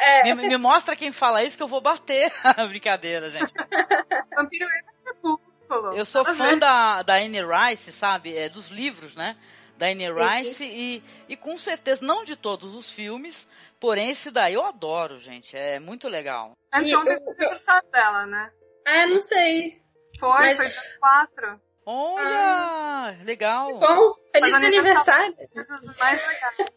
[0.02, 2.30] É, Me, me mostra quem fala isso que eu vou bater.
[2.68, 3.54] Brincadeira, gente.
[4.36, 5.94] Vampiro é crepúsculo.
[5.94, 8.36] Eu sou fã da, da Anne Rice, sabe?
[8.36, 9.34] É, dos livros, né?
[9.76, 13.46] Da Anne Rice e, e com certeza, não de todos os filmes,
[13.80, 15.56] porém esse daí eu adoro, gente.
[15.56, 16.52] É muito legal.
[16.72, 18.50] Anteontem foi eu- o aniversário dela, né?
[18.86, 19.82] ah, não sei.
[20.20, 21.60] Foi, Mas- foi dia 4.
[21.86, 23.78] Olha, legal.
[23.78, 25.34] Bom, feliz Mas aniversário.
[25.52, 26.72] Coisas mais legais.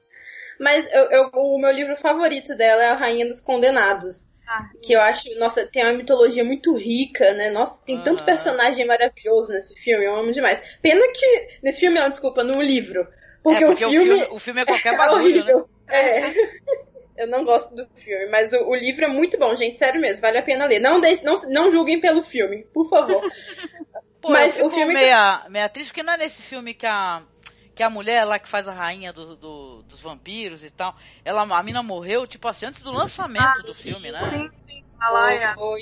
[0.60, 4.26] Mas eu, eu- o meu livro favorito dela é A Rainha dos Condenados.
[4.48, 7.50] Ah, Que eu acho, nossa, tem uma mitologia muito rica, né?
[7.52, 8.26] Nossa, tem tanto Aham.
[8.26, 10.78] personagem maravilhoso nesse filme, eu amo demais.
[10.82, 11.48] Pena que.
[11.62, 13.06] Nesse filme não, desculpa, no livro.
[13.44, 15.54] Porque, é, porque o, filme o filme é qualquer é bagulho, né?
[15.54, 15.70] horrível.
[15.90, 16.34] É.
[17.18, 20.22] Eu não gosto do filme, mas o, o livro é muito bom, gente, sério mesmo,
[20.22, 20.80] vale a pena ler.
[20.80, 23.24] Não, deixe, não, não julguem pelo filme, por favor.
[24.22, 26.86] Pô, Mas eu o filme que- meia, meia triste, porque não é nesse filme que
[26.86, 27.24] a,
[27.78, 31.44] que a mulher lá que faz a rainha do, do- dos vampiros e tal, ela,
[31.44, 34.20] a mina morreu, tipo assim, antes do lançamento do filme, né?
[34.30, 34.84] Sim, sim.
[35.00, 35.56] A Laia.
[35.60, 35.82] Oi.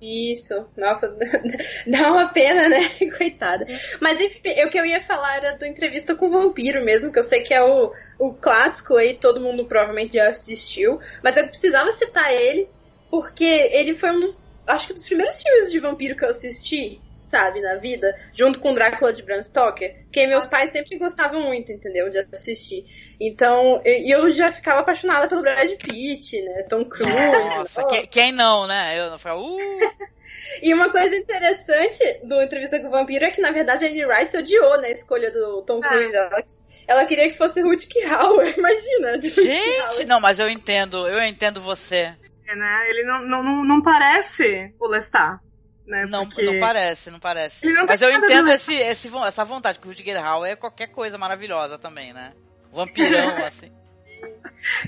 [0.00, 1.16] Isso, nossa,
[1.86, 2.78] dá uma pena, né?
[3.16, 3.64] Coitada.
[4.00, 7.18] Mas enfim, o que eu ia falar era do Entrevista com o Vampiro mesmo, que
[7.20, 11.46] eu sei que é o, o clássico aí, todo mundo provavelmente já assistiu, mas eu
[11.46, 12.68] precisava citar ele,
[13.08, 17.05] porque ele foi um dos, acho que dos primeiros filmes de vampiro que eu assisti,
[17.26, 21.72] sabe, na vida, junto com Drácula de Bram Stoker, que meus pais sempre gostavam muito,
[21.72, 22.84] entendeu, de assistir.
[23.20, 27.12] Então, e eu já ficava apaixonada pelo Brad Pitt, né, Tom Cruise.
[27.14, 27.84] Nossa, nossa.
[28.00, 28.98] que- quem não, né?
[28.98, 29.58] Eu não falo, uh,
[30.62, 34.04] E uma coisa interessante do Entrevista com o Vampiro é que, na verdade, a Anne
[34.06, 35.88] Rice odiou né, a escolha do Tom Ah.
[35.88, 36.14] Cruise.
[36.14, 36.44] Ela,
[36.88, 39.20] ela queria que fosse Rutger Hauer, imagina.
[39.20, 42.12] gente, não, mas eu entendo, eu entendo você.
[42.46, 42.90] né?
[42.90, 45.38] Ele não, não, não, não parece o Lestat.
[45.86, 46.04] Né?
[46.06, 47.64] Não, Porque não parece, não parece.
[47.64, 50.88] Não Mas tem eu entendo esse, esse, essa vontade, que o Rutger Hauer é qualquer
[50.88, 52.32] coisa maravilhosa também, né?
[52.72, 53.70] Vampirão, assim.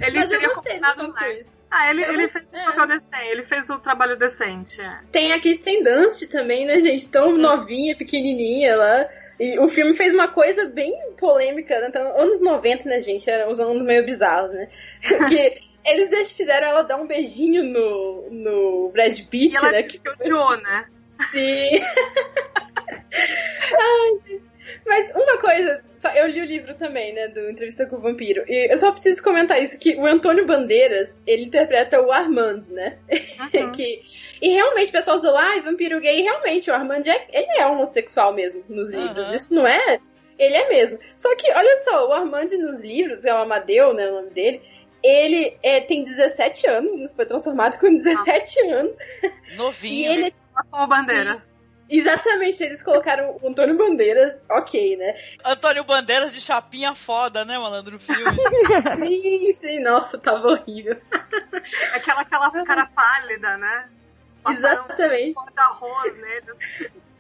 [0.02, 1.46] ele Mas teria combinado mais.
[1.70, 4.80] Ah, ele, Eu ele fez o papel decente, ele fez o trabalho decente.
[4.80, 5.00] é.
[5.12, 7.10] Tem a Kristen Dunst também, né, gente?
[7.10, 9.06] Tão novinha, pequenininha lá.
[9.38, 11.88] E o filme fez uma coisa bem polêmica, né?
[11.88, 13.28] Então, anos 90, né, gente?
[13.28, 14.68] Eram uns anos meio bizarros, né?
[15.28, 19.82] Que eles fizeram ela dar um beijinho no, no Brad Pitt, E ela né?
[19.82, 20.86] que odiou, né?
[21.32, 21.80] Sim.
[23.72, 24.48] Ai, gente.
[24.86, 28.42] Mas uma coisa, só, eu li o livro também, né, do Entrevista com o Vampiro,
[28.48, 32.96] e eu só preciso comentar isso, que o Antônio Bandeiras, ele interpreta o Armand, né?
[33.54, 33.72] Uhum.
[33.72, 34.02] que,
[34.40, 38.32] e realmente o pessoal usou, ah, vampiro gay, realmente, o Armand, é, ele é homossexual
[38.32, 39.34] mesmo nos livros, Uhum.
[39.34, 40.00] isso não é?
[40.38, 40.98] Ele é mesmo.
[41.14, 44.62] Só que, olha só, o Armand nos livros, é o Amadeu, né, o nome dele,
[45.02, 48.96] ele é, tem 17 anos, foi transformado com 17 anos,
[49.52, 50.10] e Novinho.
[50.10, 50.32] ele é
[50.70, 51.48] Com Bandeiras.
[51.90, 55.16] Exatamente, eles colocaram o Antônio Bandeiras, ok, né?
[55.42, 58.22] Antônio Bandeiras de chapinha foda, né, malandro, no filme.
[58.98, 60.98] Sim, sim, nossa, tava horrível.
[61.94, 63.88] Aquela, aquela cara pálida, né?
[64.42, 65.30] Passaram Exatamente.
[65.30, 66.26] um cor da rosa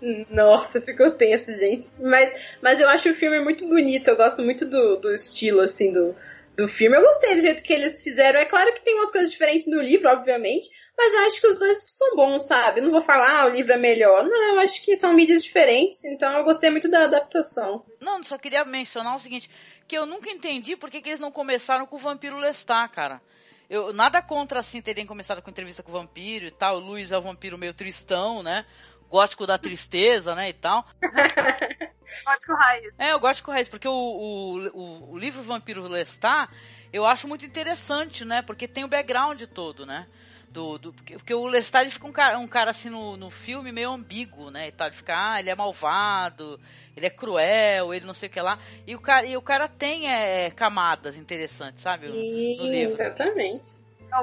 [0.00, 0.26] nele.
[0.30, 1.90] Nossa, ficou tenso, gente.
[1.98, 4.08] Mas, mas eu acho o filme muito bonito.
[4.08, 6.14] Eu gosto muito do, do estilo, assim, do,
[6.58, 6.96] do filme.
[6.96, 8.40] Eu gostei do jeito que eles fizeram.
[8.40, 10.68] É claro que tem umas coisas diferentes no livro, obviamente.
[10.96, 12.80] Mas eu acho que os dois são bons, sabe?
[12.80, 14.24] Eu não vou falar, ah, o livro é melhor.
[14.24, 16.04] Não, eu acho que são mídias diferentes.
[16.04, 17.86] Então eu gostei muito da adaptação.
[18.00, 19.48] Não, só queria mencionar o seguinte.
[19.86, 23.22] Que eu nunca entendi por que, que eles não começaram com o Vampiro Lestat, cara.
[23.70, 26.78] Eu, nada contra, assim, terem começado com entrevista com o vampiro e tal.
[26.78, 28.66] O Luiz é um vampiro meio tristão, né?
[29.08, 30.84] gótico da tristeza, né, e tal.
[32.24, 32.94] gótico raiz.
[32.98, 36.50] É, o gótico raiz, porque o, o, o, o livro Vampiro Lestat,
[36.92, 40.06] eu acho muito interessante, né, porque tem o background todo, né.
[40.50, 43.70] Do, do, porque o Lestat ele fica um cara, um cara assim no, no filme
[43.70, 44.68] meio ambíguo, né?
[44.68, 46.58] E tal, ele fica, ah, ele é malvado,
[46.96, 48.58] ele é cruel, ele não sei o que lá.
[48.86, 52.08] E o cara, e o cara tem é, camadas interessantes, sabe?
[52.08, 52.94] No, no livro.
[52.94, 53.76] Exatamente.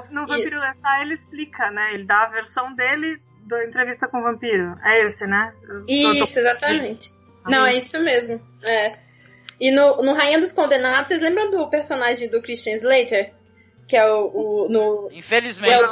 [0.09, 1.93] No Vampiro Lestat ele explica, né?
[1.93, 4.75] Ele dá a versão dele do Entrevista com o Vampiro.
[4.83, 5.53] É esse, né?
[5.87, 7.13] Isso, exatamente.
[7.47, 8.41] Não, é isso mesmo.
[8.63, 8.97] É.
[9.59, 13.33] E no, no Rainha dos Condenados, vocês lembram do personagem do Christian Slater?
[13.87, 14.31] Que é o.
[14.33, 15.73] o no, Infelizmente.
[15.73, 15.89] É, o,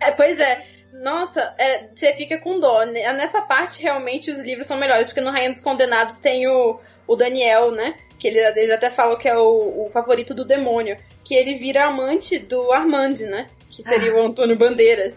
[0.00, 0.64] é, pois é.
[0.92, 2.84] Nossa, é, você fica com dó.
[2.84, 7.16] Nessa parte, realmente, os livros são melhores, porque no Rainha dos Condenados tem o, o
[7.16, 7.94] Daniel, né?
[8.18, 10.96] Que ele, eles até falam que é o, o favorito do demônio.
[11.24, 13.48] Que ele vira amante do Armand, né?
[13.70, 14.16] Que seria ah.
[14.16, 15.16] o Antônio Bandeiras.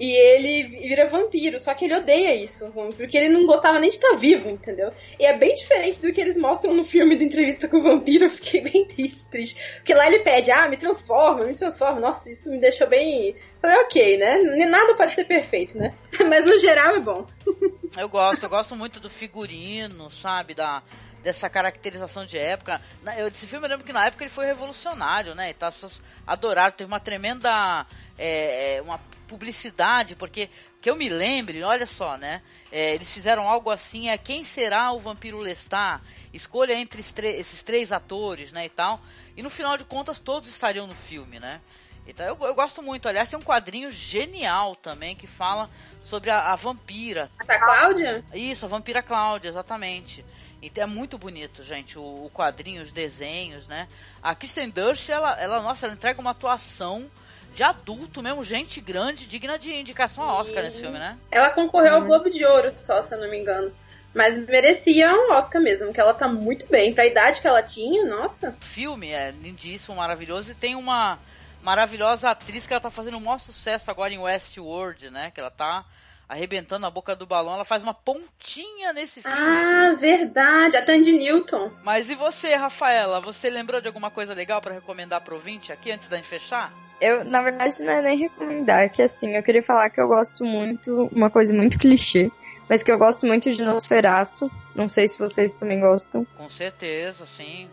[0.00, 3.96] E ele vira vampiro, só que ele odeia isso, porque ele não gostava nem de
[3.96, 4.90] estar vivo, entendeu?
[5.18, 8.24] E é bem diferente do que eles mostram no filme do Entrevista com o Vampiro,
[8.26, 9.60] eu fiquei bem triste, triste.
[9.76, 12.00] Porque lá ele pede, ah, me transforma, me transforma.
[12.00, 13.36] Nossa, isso me deixou bem.
[13.60, 14.38] Falei, ok, né?
[14.66, 15.94] Nada pode ser perfeito, né?
[16.28, 17.26] Mas no geral é bom.
[17.98, 20.54] eu gosto, eu gosto muito do figurino, sabe?
[20.54, 20.82] Da,
[21.22, 22.80] dessa caracterização de época.
[23.16, 25.50] Eu, esse filme eu lembro que na época ele foi revolucionário, né?
[25.50, 27.86] E tá, as pessoas adoraram, teve uma tremenda
[28.18, 28.98] é, é, uma
[29.28, 30.50] publicidade, porque
[30.80, 32.42] que eu me lembre, olha só, né?
[32.72, 36.00] É, eles fizeram algo assim, é quem será o vampiro Lestat?
[36.32, 39.00] Escolha entre esses três atores, né, e tal.
[39.36, 41.60] E no final de contas todos estariam no filme, né?
[42.06, 43.08] Então eu, eu gosto muito.
[43.08, 45.68] Aliás, tem um quadrinho genial também que fala
[46.02, 47.30] sobre a, a vampira.
[47.38, 48.24] A Cláudia?
[48.32, 50.24] Isso, a vampira Cláudia, exatamente.
[50.62, 53.88] Então é muito bonito, gente, o, o quadrinho, os desenhos, né?
[54.22, 57.10] A Kristen Durst, ela, ela, nossa, ela entrega uma atuação
[57.54, 61.18] de adulto mesmo, gente grande, digna de indicação a Oscar nesse filme, né?
[61.30, 62.06] Ela concorreu ao uhum.
[62.06, 63.72] Globo de Ouro só, se eu não me engano.
[64.14, 66.92] Mas merecia um Oscar mesmo, que ela tá muito bem.
[66.92, 68.50] Pra idade que ela tinha, nossa.
[68.50, 71.18] O filme é lindíssimo, maravilhoso, e tem uma
[71.62, 75.30] maravilhosa atriz que ela tá fazendo um maior sucesso agora em Westworld, né?
[75.30, 75.84] Que ela tá
[76.30, 79.36] arrebentando a boca do balão, ela faz uma pontinha nesse filme.
[79.36, 81.72] Ah, verdade, a Tandy Newton.
[81.82, 83.20] Mas e você, Rafaela?
[83.20, 86.72] Você lembrou de alguma coisa legal para recomendar pro ouvinte aqui antes da gente fechar?
[87.00, 90.44] Eu, na verdade, não é nem recomendar, que assim, eu queria falar que eu gosto
[90.44, 92.30] muito, uma coisa muito clichê,
[92.68, 94.48] mas que eu gosto muito de Nosferatu.
[94.72, 96.24] Não sei se vocês também gostam.
[96.36, 97.68] Com certeza, sim.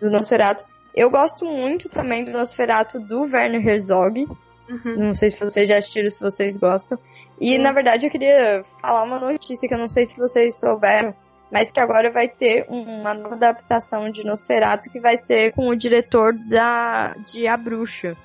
[0.00, 0.64] Do Nosferatu.
[0.92, 4.26] Eu gosto muito também do Nosferatu do Werner Herzog.
[4.68, 4.96] Uhum.
[4.96, 6.98] Não sei se vocês já assistiram, se vocês gostam.
[7.40, 7.62] E, uhum.
[7.62, 11.14] na verdade, eu queria falar uma notícia que eu não sei se vocês souberam,
[11.50, 15.76] mas que agora vai ter uma nova adaptação de Nosferatu que vai ser com o
[15.76, 18.16] diretor da, de A Bruxa.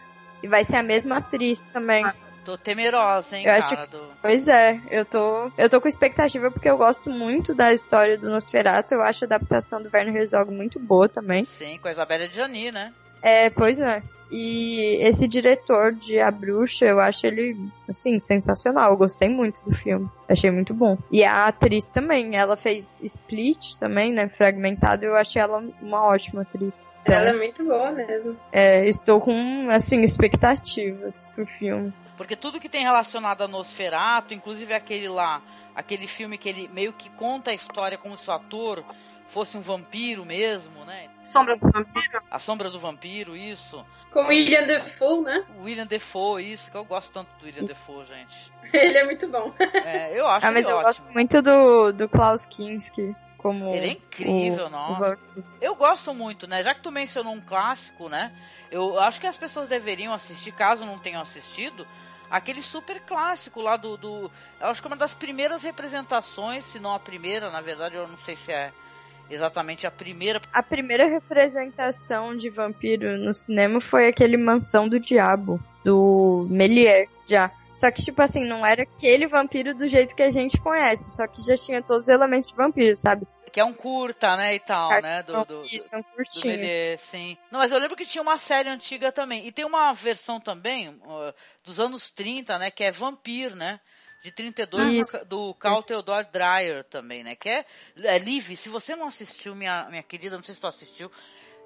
[0.41, 2.05] E vai ser a mesma atriz também.
[2.05, 2.13] Ah,
[2.45, 3.59] tô temerosa, hein, eu cara.
[3.59, 4.09] Acho que, do...
[4.21, 8.29] Pois é, eu tô, eu tô com expectativa porque eu gosto muito da história do
[8.29, 8.95] Nosferatu.
[8.95, 11.43] Eu acho a adaptação do Werner Herzog muito boa também.
[11.43, 12.93] Sim, com a Isabela Gianni, né?
[13.21, 14.01] É, pois é.
[14.31, 17.57] E esse diretor de A Bruxa, eu acho ele,
[17.87, 18.91] assim, sensacional.
[18.91, 20.09] Eu gostei muito do filme.
[20.27, 20.97] Achei muito bom.
[21.11, 24.27] E a atriz também, ela fez Split também, né?
[24.27, 25.05] Fragmentado.
[25.05, 26.83] Eu achei ela uma ótima atriz.
[27.01, 28.35] Então, ela é muito boa mesmo.
[28.51, 31.93] É, estou com, assim, expectativas pro filme.
[32.17, 35.41] Porque tudo que tem relacionado a Nosferatu, inclusive aquele lá,
[35.73, 38.83] aquele filme que ele meio que conta a história como se o ator
[39.29, 41.09] fosse um vampiro mesmo, né?
[41.23, 42.21] Sombra do Vampiro?
[42.31, 43.85] A Sombra do Vampiro, isso.
[44.11, 45.45] Com William Defoe, né?
[45.61, 48.51] William Defoe, isso, que eu gosto tanto do William Defoe, gente.
[48.73, 49.53] ele é muito bom.
[49.59, 50.87] É, eu acho ah, mas eu ótimo.
[50.87, 53.15] gosto muito do, do Klaus Kinski.
[53.37, 55.17] Como ele é incrível, o, nossa.
[55.35, 55.43] O...
[55.61, 56.63] Eu gosto muito, né?
[56.63, 58.33] Já que tu mencionou um clássico, né?
[58.71, 61.87] Eu acho que as pessoas deveriam assistir, caso não tenham assistido,
[62.29, 64.31] aquele super clássico lá do, do.
[64.59, 68.07] Eu acho que é uma das primeiras representações, se não a primeira, na verdade, eu
[68.07, 68.71] não sei se é
[69.29, 70.41] exatamente a primeira.
[70.53, 77.51] A primeira representação de vampiro no cinema foi aquele Mansão do Diabo, do Melier, já.
[77.77, 81.27] Só que, tipo assim, não era aquele vampiro do jeito que a gente conhece, só
[81.27, 83.27] que já tinha todos os elementos de vampiro, sabe?
[83.51, 85.21] Que é um curta, né, e tal, né?
[85.21, 86.57] Do, do, Isso, é um curtinho.
[86.57, 87.37] Do sim.
[87.51, 89.45] Não, mas eu lembro que tinha uma série antiga também.
[89.45, 93.79] E tem uma versão também, uh, dos anos 30, né, que é Vampir, né?
[94.27, 97.35] De 32 do, do Carl Theodor Dreyer também, né?
[97.35, 97.65] Que é,
[98.03, 101.09] é Liv, se você não assistiu, minha, minha querida, não sei se tu assistiu,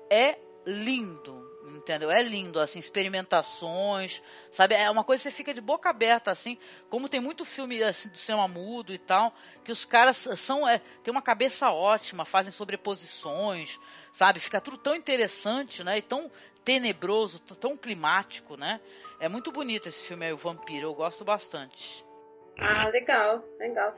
[0.10, 1.44] é lindo,
[1.76, 2.12] entendeu?
[2.12, 4.76] É lindo, assim, experimentações, sabe?
[4.76, 6.56] É uma coisa que você fica de boca aberta, assim,
[6.88, 9.34] como tem muito filme assim, do cinema mudo e tal,
[9.64, 13.80] que os caras são, é, tem uma cabeça ótima, fazem sobreposições,
[14.12, 14.40] sabe?
[14.40, 15.98] Fica tudo tão interessante, né?
[15.98, 16.30] E tão
[16.64, 18.80] tenebroso, tão climático, né?
[19.20, 22.11] É muito bonito esse filme aí, o Vampiro, eu gosto bastante.
[22.60, 23.94] Ah, legal, legal.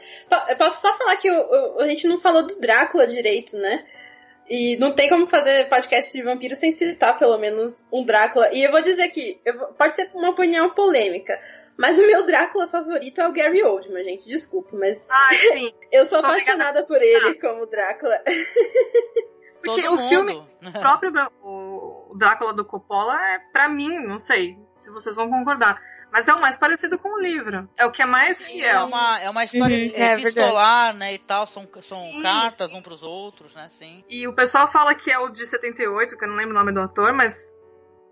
[0.50, 3.86] Eu posso só falar que o, o, a gente não falou do Drácula direito, né?
[4.50, 8.54] E não tem como fazer podcast de vampiro sem citar pelo menos um Drácula.
[8.54, 9.40] E eu vou dizer aqui,
[9.78, 11.40] pode ser uma opinião polêmica,
[11.78, 14.28] mas o meu Drácula favorito é o Gary Oldman, gente.
[14.28, 15.30] Desculpa, mas ah,
[15.92, 18.22] eu sou apaixonada por ele como Drácula.
[19.64, 20.10] Porque Todo o mundo.
[20.10, 25.30] filme, o próprio o Drácula do Coppola é, pra mim, não sei se vocês vão
[25.30, 25.82] concordar,
[26.14, 27.68] mas é o mais parecido com o livro.
[27.76, 28.82] É o que é mais fiel.
[28.82, 32.22] É uma, é uma história Uhum, é, é epistolar, né, e tal, são, são Sim.
[32.22, 34.04] cartas um pros outros, né, sim.
[34.08, 36.72] E o pessoal fala que é o de 78, que eu não lembro o nome
[36.72, 37.52] do ator, mas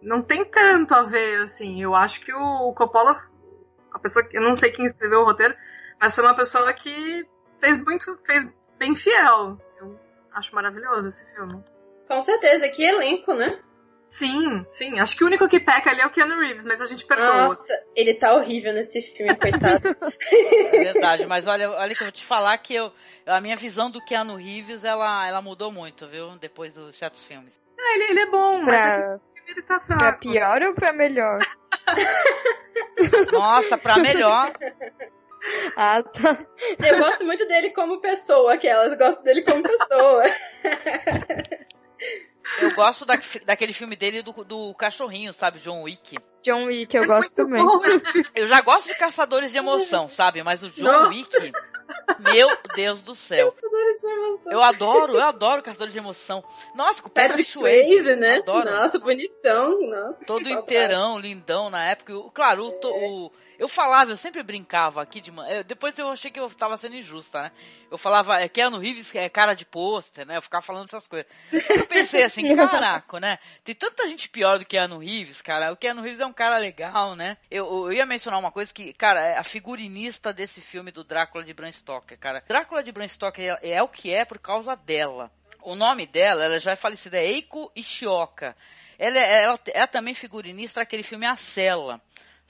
[0.02, 1.80] não tem tanto a ver, assim.
[1.80, 3.22] Eu acho que o, o Coppola,
[3.94, 5.56] a pessoa que eu não sei quem escreveu o roteiro,
[6.00, 7.24] mas foi uma pessoa que
[7.60, 9.60] fez muito, fez bem fiel.
[9.80, 10.00] Eu
[10.34, 11.64] acho maravilhoso esse filme.
[12.08, 13.62] Com certeza, que elenco, né?
[14.12, 15.00] Sim, sim.
[15.00, 17.48] Acho que o único que peca ali é o Keanu Reeves, mas a gente perdoa.
[17.48, 19.96] Nossa, ele tá horrível nesse filme, coitado.
[20.74, 22.92] É verdade, mas olha, olha que eu vou te falar que eu,
[23.26, 26.38] a minha visão do Keanu Reeves, ela, ela mudou muito, viu?
[26.38, 27.58] Depois dos certos filmes.
[27.80, 30.20] Ah, ele, ele é bom, Pra, mas ele tá pra fraco.
[30.20, 31.40] pior ou pra melhor?
[33.32, 34.52] Nossa, pra melhor.
[35.76, 36.38] Ah, tá.
[36.86, 38.92] Eu gosto muito dele como pessoa, aquelas.
[38.92, 40.24] Eu gosto dele como pessoa.
[42.60, 45.60] Eu gosto da, daquele filme dele do, do cachorrinho, sabe?
[45.60, 46.18] John Wick.
[46.44, 47.62] John Wick eu gosto também.
[48.36, 50.42] Eu já gosto de Caçadores de Emoção, sabe?
[50.44, 51.10] Mas o John Nossa.
[51.10, 51.52] Wick,
[52.20, 53.54] meu Deus do céu.
[54.46, 56.44] Eu adoro, eu adoro Caçadores de Emoção.
[56.76, 58.38] Nossa, com o Patrick Patrick Swayze, né?
[58.38, 58.70] Adoro.
[58.72, 59.80] Nossa, bonitão.
[59.90, 62.14] Nossa, Todo que inteirão, lindão na época.
[62.34, 65.64] Claro, o, to- o- eu falava, eu sempre brincava aqui de manhã.
[65.64, 67.52] Depois eu achei que eu tava sendo injusta, né?
[67.92, 70.38] Eu falava, é, Keanu Reeves é cara de pôster, né?
[70.38, 71.30] Eu ficava falando essas coisas.
[71.52, 73.38] Eu pensei assim, caraca, né?
[73.64, 75.72] Tem tanta gente pior do que Keanu Reeves, cara.
[75.72, 77.38] O Keanu Reeves é um cara legal, né?
[77.50, 81.44] Eu, eu ia mencionar uma coisa que, cara, é a figurinista desse filme do Drácula
[81.44, 82.44] de Bram Stoker, cara.
[82.48, 85.32] Drácula de Bram Stoker é, é o que é por causa dela.
[85.64, 88.56] O nome dela, ela já é falecida, é Eiko Ishioka.
[88.98, 92.02] Ela é, ela é também figurinista daquele filme A Cela,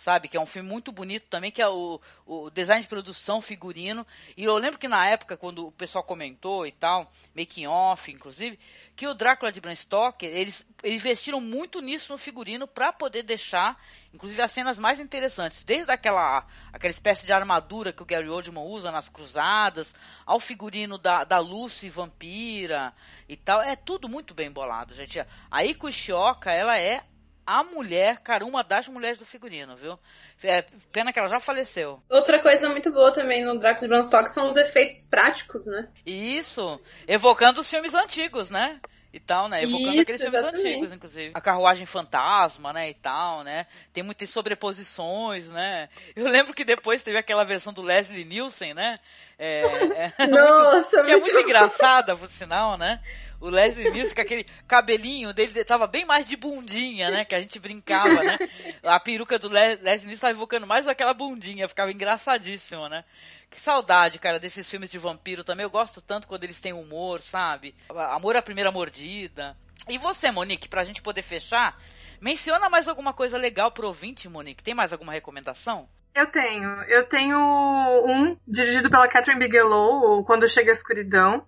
[0.02, 0.28] sabe?
[0.28, 4.06] Que é um filme muito bonito também, que é o, o design de produção, figurino.
[4.36, 8.58] E eu lembro que na época, quando o pessoal comentou e tal, making off, inclusive,
[8.96, 13.22] que o Drácula de Bram Stoker, eles, eles investiram muito nisso no figurino para poder
[13.22, 13.80] deixar,
[14.12, 15.64] inclusive, as cenas mais interessantes.
[15.64, 19.94] Desde aquela, aquela espécie de armadura que o Gary Oldman usa nas cruzadas,
[20.26, 22.92] ao figurino da, da Lucy vampira
[23.30, 23.62] e tal.
[23.62, 25.24] É tudo muito bem bolado, gente.
[25.52, 27.04] A Iko Ishioka, ela é
[27.52, 30.00] a mulher, cara, uma das mulheres do figurino, viu?
[30.42, 30.62] É,
[30.94, 32.02] pena que ela já faleceu.
[32.10, 35.90] Outra coisa muito boa também no Drácula de Bram Stoker são os efeitos práticos, né?
[36.06, 38.80] Isso, evocando os filmes antigos, né?
[39.14, 39.64] E tal, né?
[39.64, 40.68] Evocando Isso, aqueles filmes exatamente.
[40.68, 41.32] antigos, inclusive.
[41.34, 42.90] A carruagem fantasma, né?
[42.90, 43.68] E tal, né?
[43.92, 45.90] Tem muitas sobreposições, né?
[46.16, 48.96] Eu lembro que depois teve aquela versão do Leslie Nielsen, né?
[49.38, 53.02] É, é Nossa, que é muito muito engraçada, por sinal, né?
[53.42, 57.26] O Leslie Nielsen, com aquele cabelinho dele tava bem mais de bundinha, né?
[57.26, 58.38] Que a gente brincava, né?
[58.84, 63.04] A peruca do Le Leslie Nielsen tava evocando mais aquela bundinha, ficava engraçadíssimo, né?
[63.50, 65.64] Que saudade, cara, desses filmes de vampiro também.
[65.64, 67.76] Eu gosto tanto quando eles têm humor, sabe?
[67.90, 69.58] Amor à primeira mordida.
[69.90, 71.76] E você, Monique, pra gente poder fechar,
[72.22, 74.64] menciona mais alguma coisa legal pro ouvinte, Monique.
[74.64, 75.90] Tem mais alguma recomendação?
[76.14, 76.70] Eu tenho.
[76.84, 81.46] Eu tenho um dirigido pela Catherine Bigelow, Quando Chega a Escuridão.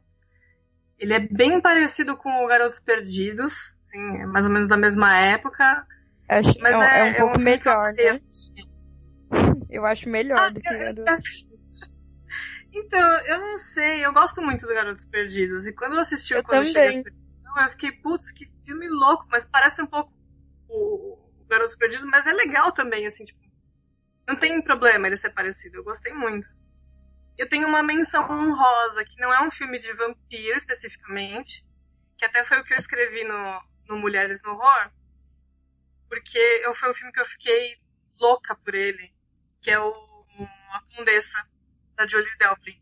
[1.04, 3.54] Ele é bem parecido com o Garotos Perdidos,
[3.86, 5.86] assim, é mais ou menos da mesma época.
[6.28, 8.20] Acho que Mas é, um- é, é um pouco filme que eu melhor, né?
[9.70, 11.04] Eu acho melhor Ah, do que eu- o do...
[12.74, 15.68] Então, eu não sei, eu gosto muito do Garotos Perdidos.
[15.68, 16.90] E quando eu assisti o Eu Quando Chega a também.
[16.90, 20.12] Escuridão, eu fiquei, putz, que filme louco, mas parece um pouco
[20.68, 23.40] o, o Garotos Perdidos, mas é legal também, assim, tipo,
[24.28, 26.48] não tem problema ele ser parecido, eu gostei muito.
[27.38, 31.66] Eu tenho uma menção honrosa, que não é um filme de vampiro especificamente,
[32.18, 34.92] que até foi o que eu escrevi no, no Mulheres no Horror,
[36.08, 37.76] porque eu, foi um filme que eu fiquei
[38.20, 39.12] louca por ele,
[39.62, 39.92] que é o,
[40.72, 41.44] A Condessa,
[41.96, 42.82] da Julie Delpy.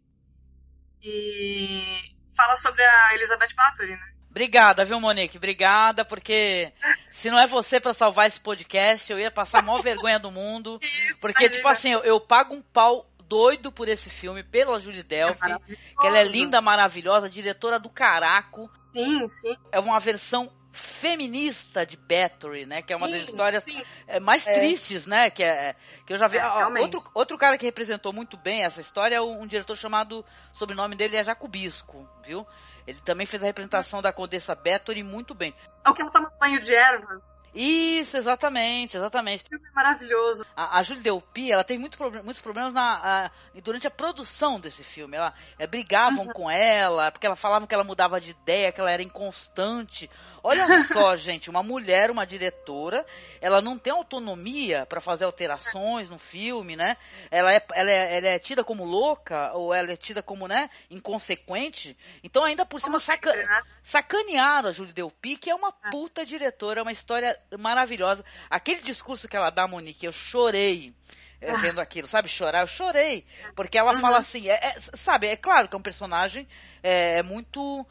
[1.02, 4.12] E fala sobre a Elizabeth Bathory, né?
[4.32, 5.38] Obrigada, viu, Monique?
[5.38, 6.72] Obrigada, porque
[7.10, 10.32] se não é você pra salvar esse podcast, eu ia passar a maior vergonha do
[10.32, 10.80] mundo.
[10.82, 11.58] Isso, Porque, imagina.
[11.58, 15.58] tipo assim, eu, eu pago um pau doido por esse filme, pela Julie Delphi, É
[16.02, 18.70] que ela é linda, maravilhosa, diretora do caraco.
[18.92, 19.56] Sim, sim.
[19.72, 22.82] É uma versão feminista de Battery, né?
[22.82, 23.82] Que é uma das Sim, histórias sim.
[24.06, 24.52] é, mais É.
[24.52, 25.30] tristes, né?
[25.30, 25.76] Que, é,
[26.06, 26.38] que eu já vi.
[26.38, 29.78] É, ah, outro, outro cara que representou muito bem essa história é um, um diretor
[29.78, 30.26] chamado.
[30.54, 32.46] O sobrenome dele é Jacobisco, viu?
[32.86, 35.54] Ele também fez a representação da Condessa Bathory muito bem.
[35.86, 37.22] É o que ela toma banho de ervas.
[37.54, 39.44] Isso, exatamente, exatamente.
[39.44, 40.46] Filme é maravilhoso.
[40.56, 43.32] A, a Julie Delpy, ela tem muito muitos problemas na, a-
[43.62, 45.18] durante a produção desse filme.
[45.18, 48.92] Ela, é, brigavam com ela, porque ela falavam que ela mudava de ideia, que ela
[48.92, 50.10] era inconstante.
[50.44, 53.06] Olha só, gente, uma mulher, uma diretora,
[53.40, 56.98] ela não tem autonomia para fazer alterações no filme, né?
[57.30, 60.70] Ela é, ela, é, ela é tida como louca, ou ela é tida como, né,
[60.90, 61.98] inconsequente.
[62.24, 63.62] Então, ainda por cima, saca, né?
[63.84, 68.24] sacanearam a Julie Delpy, que é uma puta diretora, uma história maravilhosa.
[68.50, 70.94] Aquele discurso que ela dá, Monique, eu chorei
[71.42, 72.30] é, vendo aquilo, sabe?
[72.30, 73.26] Chorar, eu chorei.
[73.56, 76.48] Porque ela fala assim, é- é- sabe, é claro que é um personagem
[76.84, 77.86] é, é muito.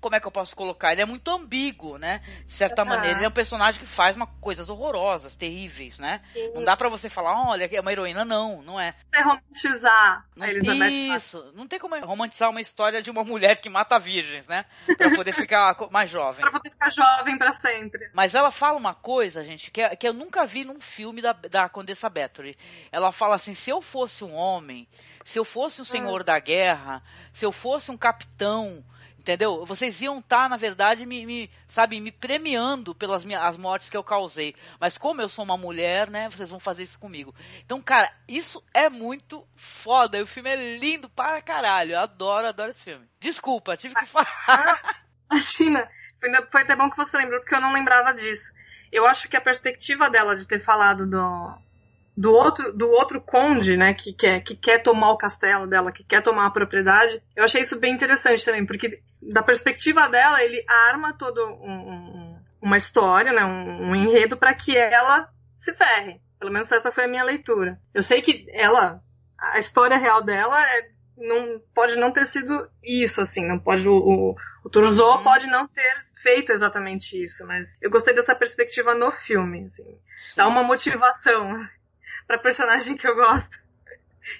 [0.00, 0.92] Como é que eu posso colocar?
[0.92, 2.22] Ele é muito ambíguo, né?
[2.46, 2.88] De certa Aham.
[2.90, 6.22] maneira, ele é um personagem que faz uma, coisas horrorosas, terríveis, né?
[6.54, 8.94] Não dá pra você falar, olha, é uma heroína, não, não é.
[9.14, 10.90] Você romantizar Não- a Elizabeth.
[11.16, 14.64] Isso, não tem como romantizar uma história de uma mulher que mata virgens, né?
[14.96, 16.40] Pra poder ficar mais jovem.
[16.40, 18.10] Pra poder ficar jovem pra sempre.
[18.14, 21.32] Mas ela fala uma coisa, gente, que, é- que eu nunca vi num filme da,
[21.32, 22.56] da Condessa Bathory.
[22.90, 24.88] Ela fala assim: se eu fosse um homem,
[25.26, 27.02] se eu fosse um senhor da guerra,
[27.34, 28.82] se eu fosse um capitão,
[29.20, 29.64] entendeu?
[29.64, 33.96] Vocês iam estar, na verdade, me, me, sabe, me premiando pelas minhas as mortes que
[33.96, 34.54] eu causei.
[34.80, 36.28] Mas como eu sou uma mulher, né?
[36.30, 37.34] Vocês vão fazer isso comigo.
[37.64, 40.18] Então, cara, isso é muito foda.
[40.18, 41.92] E o filme é lindo para caralho.
[41.92, 43.06] Eu adoro, adoro esse filme.
[43.20, 45.02] Desculpa, tive que falar.
[45.30, 48.50] Imagina, foi, ainda- foi até bom que você lembrou, porque eu não lembrava disso.
[48.92, 51.54] Eu acho que a perspectiva dela de ter falado do,
[52.16, 56.02] do, outro, do outro conde, né, que quer, que quer tomar o castelo dela, que
[56.02, 60.64] quer tomar a propriedade, eu achei isso bem interessante também, porque da perspectiva dela, ele
[60.88, 66.20] arma todo um- um- uma história, né, um, um enredo para que ela se ferre.
[66.38, 67.78] Pelo menos essa foi a minha leitura.
[67.94, 68.98] Eu sei que ela,
[69.52, 73.94] a história real dela é, não pode não ter sido isso, assim, não pode o,
[73.94, 75.22] o, o Turzo Uhum.
[75.22, 75.92] pode não ter
[76.22, 79.98] feito exatamente isso, mas eu gostei dessa perspectiva no filme, assim,
[80.36, 81.54] dá uma motivação
[82.26, 83.58] pra personagem que eu gosto,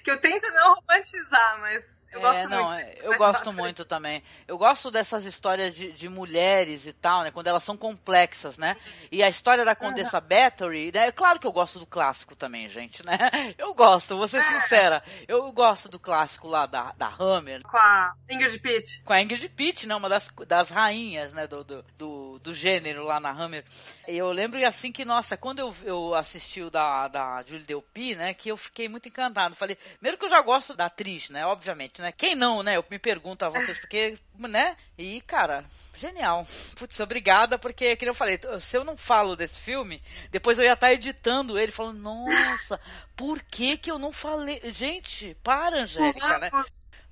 [0.03, 2.79] que eu tento não romantizar, mas eu É, gosto não, muito.
[2.81, 4.23] é, eu gosto muito também.
[4.47, 7.31] Eu gosto dessas histórias de, de mulheres e tal, né?
[7.31, 8.75] Quando elas são complexas, né?
[9.11, 11.07] E a história da Condessa Bathory, né?
[11.07, 13.17] É claro que eu gosto do clássico também, gente, né?
[13.57, 14.41] Eu gosto, vou ser É.
[14.59, 15.03] sincera.
[15.27, 19.03] Eu gosto do clássico lá da, da Hammer, Com a Ingrid Pitt.
[19.03, 19.95] com a Ingrid Pitt, né?
[19.95, 21.47] Uma das, das rainhas, né?
[21.47, 23.63] Do, do, do, do gênero lá na Hammer.
[24.07, 28.15] E eu lembro assim que, nossa, quando eu, eu assisti o da, da Julie Delpy,
[28.15, 28.33] né?
[28.33, 29.55] Que eu fiquei muito encantado.
[29.55, 31.45] Falei, primeiro que eu já gosto da atriz, né?
[31.45, 32.11] Obviamente, né?
[32.11, 32.75] Quem não, né?
[32.77, 34.75] Eu me pergunto a vocês, porque, né?
[34.97, 36.45] E, cara, genial.
[36.75, 40.73] Putz, obrigada, porque, como eu falei, se eu não falo desse filme, depois eu ia
[40.73, 42.79] estar editando ele, falando, nossa,
[43.15, 44.59] por que que eu não falei?
[44.71, 46.49] Gente, para, Angélica, né?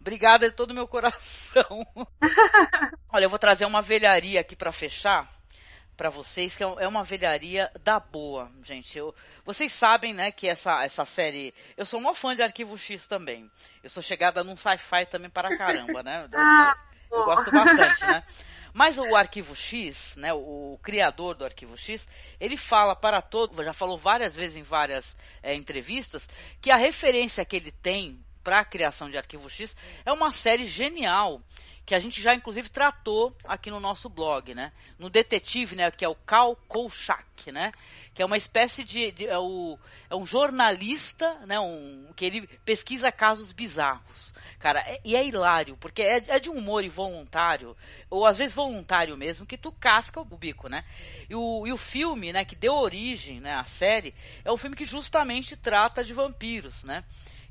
[0.02, 1.86] Obrigada de todo o meu coração.
[3.12, 5.39] Olha, eu vou trazer uma velharia aqui pra fechar
[6.00, 8.98] pra vocês, que é é uma velharia da boa, gente.
[8.98, 11.54] Eu, vocês sabem, né, que essa, essa série.
[11.76, 13.52] Eu sou um fã de Arquivo X também.
[13.84, 16.24] Eu sou chegada num sci-fi também para caramba, né?
[16.24, 16.74] Eu- Ah,
[17.12, 18.24] eu gosto bastante, né?
[18.74, 22.08] Mas o Arquivo X, né, o, o criador do Arquivo X,
[22.40, 26.30] ele fala para todos, já falou várias vezes em várias é, entrevistas,
[26.62, 29.76] que a referência que ele tem para a criação de Arquivo X
[30.06, 31.42] é uma série genial
[31.86, 34.72] que a gente já inclusive tratou aqui no nosso blog, né?
[34.98, 37.72] No detetive, né, que é o Cal Kolchak, né?
[38.14, 39.78] Que é uma espécie de, de- é, o,
[40.10, 44.34] é um jornalista, né, um que ele pesquisa casos bizarros.
[44.60, 47.76] Cara, é- e é hilário, porque é, é de um humor involuntário,
[48.10, 50.84] ou às vezes voluntário mesmo, que tu casca o bico, né?
[51.30, 54.14] E o, e o filme, né, que deu origem, né, à série,
[54.44, 57.04] é um filme que justamente trata de vampiros, né?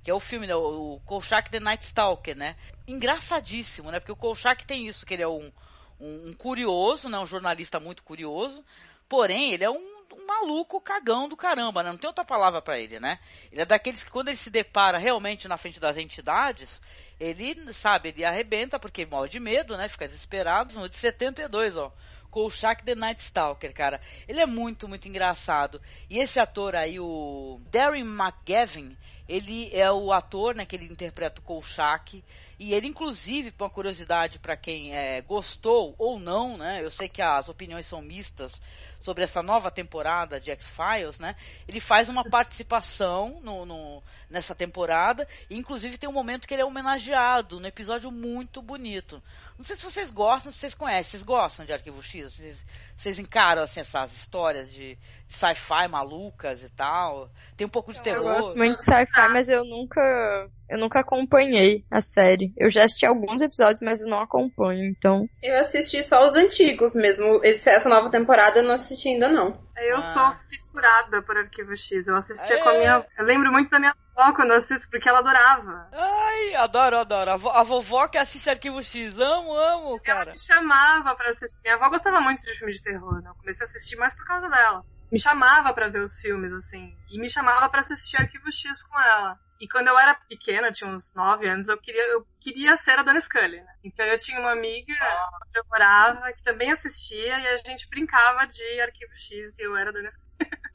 [0.02, 2.56] Que é o filme, né, o, Kolchak The Night Stalker, né?
[2.86, 4.00] Engraçadíssimo, né?
[4.00, 5.52] Porque o Kolchak tem isso, que ele é um,
[6.00, 7.18] um, um curioso, né?
[7.18, 8.64] Um jornalista muito curioso,
[9.08, 11.90] porém ele é um, um maluco cagão do caramba, né?
[11.90, 13.18] Não tem outra palavra pra ele, né?
[13.52, 16.80] Ele é daqueles que quando ele se depara realmente na frente das entidades,
[17.18, 19.88] ele, sabe, ele arrebenta porque morre de medo, né?
[19.88, 20.74] Fica desesperado.
[20.74, 21.92] No de 72, ó.
[22.30, 24.00] Kolchak The Night Stalker, cara.
[24.26, 25.80] Ele é muito, muito engraçado.
[26.08, 28.96] E esse ator aí, o Darren McGavin,
[29.28, 32.24] ele é o ator, né, que ele interpreta o Kolchak.
[32.58, 36.82] E ele, inclusive, uma curiosidade para quem é, gostou ou não, né?
[36.82, 38.60] Eu sei que as opiniões são mistas
[39.08, 41.34] sobre essa nova temporada de X-Files, né?
[41.66, 46.60] Ele faz uma participação no, no, nessa temporada, e inclusive tem um momento que ele
[46.60, 49.22] é homenageado, num episódio muito bonito.
[49.58, 52.34] Não sei se vocês gostam, se vocês conhecem, vocês gostam de Arquivo X?
[52.34, 52.64] Vocês,
[52.96, 54.94] vocês encaram assim, essas histórias de,
[55.26, 57.28] de sci-fi malucas e tal?
[57.56, 58.22] Tem um pouco de terror.
[58.22, 62.52] Eu gosto muito de sci-fi, mas eu nunca, eu nunca acompanhei a série.
[62.56, 65.28] Eu já assisti alguns episódios, mas eu não acompanho, então.
[65.42, 67.40] Eu assisti só os antigos mesmo.
[67.42, 69.62] Esse, essa nova temporada eu não assisti ainda não.
[69.76, 70.02] Eu Ah.
[70.02, 72.08] sou fissurada por Arquivo X.
[72.08, 72.62] Eu assistia É.
[72.62, 73.06] com a minha.
[73.16, 75.88] Eu lembro muito da minha avó quando eu assisto, porque ela adorava.
[75.92, 77.30] Ai, adoro, adoro.
[77.30, 79.18] A, vo- a vovó que assiste Arquivo X.
[79.20, 80.30] Amo, amo, Ela cara.
[80.32, 81.62] me chamava pra assistir.
[81.62, 83.30] Minha avó gostava muito de filme de terror, né?
[83.30, 84.82] Eu comecei a assistir mais por causa dela.
[85.12, 86.94] Me chamava pra ver os filmes, assim.
[87.10, 89.38] E me chamava pra assistir Arquivo X com ela.
[89.60, 93.02] E quando eu era pequena, tinha uns 9 anos, eu queria, eu queria ser a
[93.02, 93.74] Dona Scully, né?
[93.82, 94.94] Então eu tinha uma amiga
[95.42, 99.76] onde eu morava que também assistia e a gente brincava de Arquivo X e eu
[99.76, 100.28] era a Dona Scully.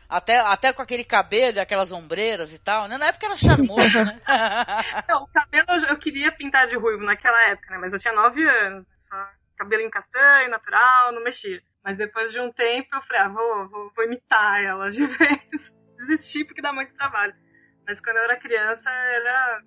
[0.10, 2.98] Até, até com aquele cabelo, e aquelas ombreiras e tal, né?
[2.98, 4.22] Na época era charmoso, né?
[5.10, 7.78] Não, o cabelo eu, eu queria pintar de ruivo naquela época, né?
[7.80, 8.86] Mas eu tinha 9 anos.
[9.00, 9.16] Só
[9.58, 11.62] cabelinho castanho, natural, não mexia.
[11.84, 15.74] Mas depois de um tempo eu falei, ah, vou, vou, vou imitar ela de vez.
[15.98, 17.34] Desisti porque dá muito trabalho.
[17.86, 19.62] Mas quando eu era criança, era.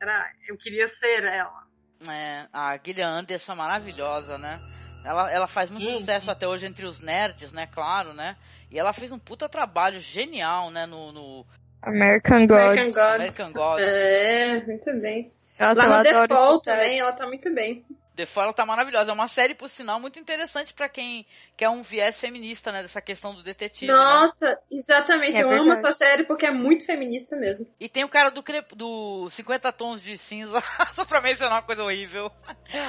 [0.00, 1.66] era eu queria ser ela.
[2.08, 4.60] É, a Gillian Anderson é maravilhosa, né?
[5.04, 5.98] Ela, ela faz muito Sim.
[5.98, 7.66] sucesso até hoje entre os nerds, né?
[7.66, 8.36] Claro, né?
[8.70, 10.86] E ela fez um puta trabalho genial, né?
[10.86, 11.46] No, no
[11.82, 12.64] American Gods.
[12.64, 13.14] American Gods.
[13.14, 13.84] American Gods.
[13.84, 15.32] É, muito bem.
[15.58, 17.84] Nossa, Lá no também, ela tá muito bem.
[18.18, 19.12] The Fall ela tá maravilhosa.
[19.12, 21.24] É uma série, por sinal, muito interessante pra quem
[21.56, 22.82] quer um viés feminista, né?
[22.82, 23.86] Dessa questão do detetive.
[23.86, 23.96] né?
[23.96, 25.36] Nossa, exatamente.
[25.36, 25.86] É eu amo verdade.
[25.86, 27.68] essa série porque é muito feminista mesmo.
[27.78, 28.74] E tem o cara do, crep...
[28.74, 30.58] do 50 Tons de Cinza,
[30.94, 32.28] só pra mencionar uma coisa horrível.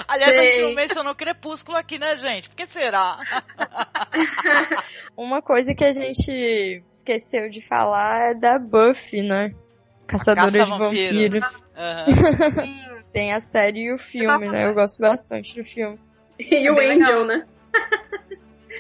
[0.08, 0.64] Aliás, a gente Sei.
[0.64, 2.50] não mencionou Crepúsculo aqui, né, gente?
[2.50, 3.20] Por que será?
[5.16, 9.54] Uma coisa que a gente esqueceu de falar é da Buffy, né?
[10.08, 11.40] Caçadora de Caça-vampiros.
[11.40, 11.64] vampiros.
[11.78, 12.80] Aham.
[13.12, 14.68] Tem a série e o filme, né?
[14.68, 16.00] Eu gosto bastante do filme.
[16.40, 17.26] E o Angel, legal.
[17.26, 17.46] né?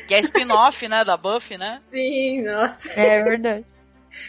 [0.07, 1.82] Que é spin-off, né, da Buffy, né?
[1.91, 2.89] Sim, nossa.
[2.97, 3.65] É verdade.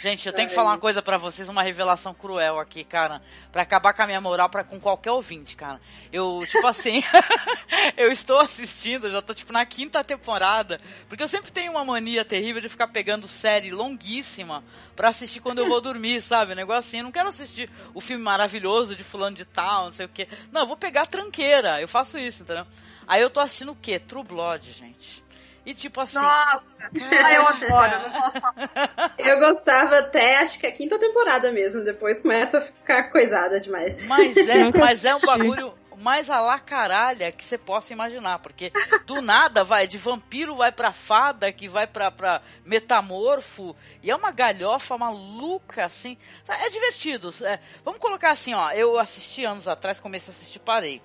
[0.03, 3.63] Gente, eu tenho que falar uma coisa pra vocês, uma revelação cruel aqui, cara, Pra
[3.63, 5.81] acabar com a minha moral para com qualquer ouvinte, cara.
[6.13, 7.03] Eu, tipo assim,
[7.97, 10.79] eu estou assistindo, já tô tipo na quinta temporada,
[11.09, 14.63] porque eu sempre tenho uma mania terrível de ficar pegando série longuíssima
[14.95, 16.53] pra assistir quando eu vou dormir, sabe?
[16.53, 19.93] Um negócio assim, eu não quero assistir o filme maravilhoso de fulano de tal, não
[19.93, 20.29] sei o quê.
[20.53, 22.67] Não, eu vou pegar a tranqueira, eu faço isso, entendeu?
[23.07, 23.99] Aí eu tô assistindo o quê?
[23.99, 25.25] True Blood, gente.
[25.65, 26.19] E tipo assim.
[26.19, 26.71] Nossa!
[27.01, 29.15] Ai, eu adoro, eu não posso falar.
[29.19, 31.85] Eu gostava até, acho que a quinta temporada mesmo.
[31.85, 34.07] Depois começa a ficar coisada demais.
[34.07, 38.39] Mas é, mas é um bagulho mais a la caralha que você possa imaginar.
[38.39, 38.73] Porque
[39.07, 43.77] do nada vai de vampiro, vai pra fada, que vai pra, pra metamorfo.
[44.03, 46.17] E é uma galhofa maluca, assim.
[46.49, 47.31] É divertido.
[47.45, 47.61] é.
[47.85, 48.71] vamos colocar assim, ó.
[48.73, 51.03] Eu assisti anos atrás, comecei a assistir, parei.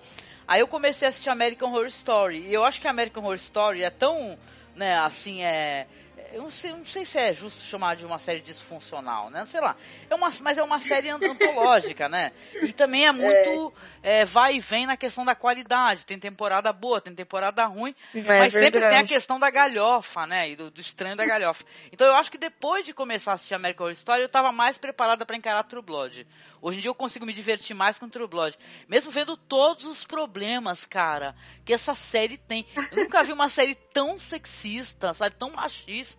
[0.48, 2.39] Aí eu comecei a assistir American Horror Story.
[2.39, 4.38] E eu acho que American Horror Story é tão,
[4.76, 5.88] né, assim, é.
[6.34, 9.46] Eu não sei, não sei se é justo chamar de uma série disfuncional, né?
[9.48, 9.76] Sei lá.
[10.10, 12.32] É uma, mas é uma série an- antológica, né?
[12.62, 13.74] E também é muito
[14.04, 16.06] é, vai e vem na questão da qualidade.
[16.06, 17.96] Tem temporada boa, tem temporada ruim.
[18.14, 20.50] É mas sempre tem a questão da galhofa, né?
[20.50, 21.64] E do, do estranho da galhofa.
[21.92, 24.78] Então eu acho que depois de começar a assistir American Horror Story, eu tava mais
[24.78, 26.28] preparada pra encarar True Blood.
[26.62, 28.58] Hoje em dia eu consigo me divertir mais com True Blood.
[28.88, 32.66] Mesmo vendo todos os problemas, cara, que essa série tem.
[32.92, 35.36] Eu nunca vi uma série tão sexista, sabe?
[35.36, 36.14] Tão machista.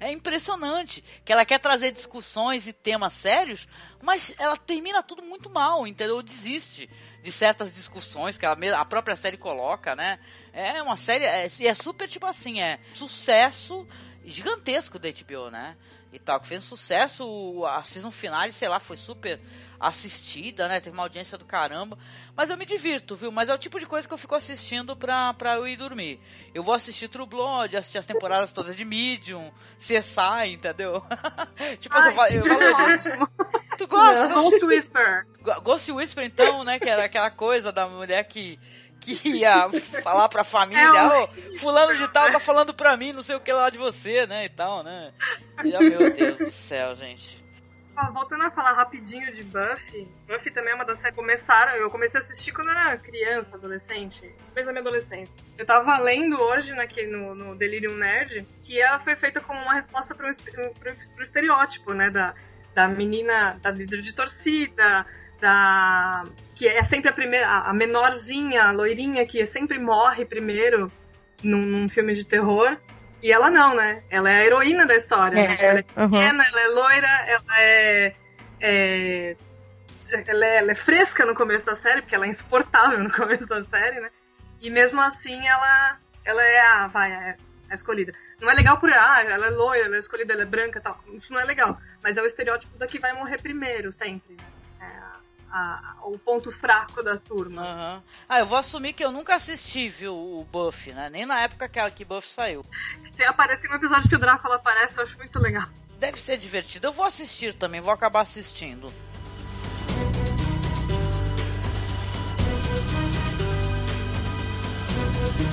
[0.00, 1.02] É impressionante.
[1.24, 3.68] Que ela quer trazer discussões e temas sérios,
[4.02, 6.22] mas ela termina tudo muito mal, entendeu?
[6.22, 6.88] Desiste
[7.22, 10.18] de certas discussões que ela, a própria série coloca, né?
[10.52, 13.86] É uma série, é, é super tipo assim, é sucesso
[14.24, 15.76] gigantesco da HBO, né?
[16.12, 19.40] E tal, que fez um sucesso, a season final, sei lá, foi super
[19.78, 20.80] assistida, né?
[20.80, 21.98] Teve uma audiência do caramba.
[22.34, 23.30] Mas eu me divirto, viu?
[23.30, 26.20] Mas é o tipo de coisa que eu fico assistindo pra, pra eu ir dormir.
[26.54, 31.02] Eu vou assistir True Blood, assistir as temporadas todas de Medium, CSI, entendeu?
[31.80, 33.28] tipo, eu, Ai, eu, que falo, ótimo.
[33.78, 34.28] tu gosta?
[34.28, 35.26] Ghost Whisper.
[35.62, 36.78] Ghost Whisper, então, né?
[36.78, 38.58] Que era aquela coisa da mulher que,
[39.14, 39.68] que ia
[40.02, 41.28] falar pra família, ô,
[41.58, 44.46] fulano de tal tá falando pra mim, não sei o que lá de você, né?
[44.46, 45.12] E tal, né?
[45.64, 47.44] E, ó, meu Deus do céu, gente.
[47.96, 51.72] Ó, voltando a falar rapidinho de Buffy, Buffy também é uma das séries que começaram.
[51.76, 54.20] Eu comecei a assistir quando era criança, adolescente,
[54.54, 55.32] desde a minha adolescência.
[55.56, 59.74] Eu tava lendo hoje naquele, no, no Delirium Nerd que ela foi feita como uma
[59.74, 62.10] resposta pro, pro, pro estereótipo, né?
[62.10, 62.34] Da,
[62.74, 65.06] da menina, da líder de torcida,
[65.40, 66.24] da.
[66.54, 70.90] que é sempre a primeira, a menorzinha, a loirinha, que sempre morre primeiro
[71.42, 72.76] num, num filme de terror.
[73.22, 74.02] E ela não, né?
[74.10, 75.34] Ela é a heroína da história.
[75.36, 75.56] né?
[75.58, 76.10] É, Ela é uhum.
[76.10, 78.14] pequena, ela é loira, ela é,
[78.60, 79.36] é-
[80.28, 80.56] ela é.
[80.58, 84.00] ela é fresca no começo da série, porque ela é insuportável no começo da série,
[84.00, 84.10] né?
[84.60, 86.86] E mesmo assim ela, ela é a.
[86.88, 87.36] Vai, é
[87.70, 88.12] a escolhida.
[88.40, 88.92] Não é legal por.
[88.92, 90.98] Ah, ela é loira, ela é escolhida, ela é branca tal.
[91.12, 91.78] Isso não é legal.
[92.02, 94.34] Mas é o estereótipo da que vai morrer primeiro, sempre.
[94.34, 94.44] Né?
[94.80, 95.15] É a-
[95.50, 97.62] a- o ponto fraco da turma.
[97.62, 98.02] Aham.
[98.28, 101.08] Ah, eu vou assumir que eu nunca assisti, viu, o Buff, né?
[101.10, 102.64] Nem na época que, a- que Buff saiu.
[103.14, 105.68] Se aparece um episódio que o Drácula aparece, eu acho muito legal.
[105.98, 106.86] Deve ser divertido.
[106.88, 108.92] Eu vou assistir também, vou acabar assistindo.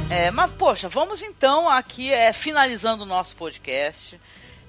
[0.10, 4.20] É, mas poxa, vamos então aqui é, finalizando o nosso podcast.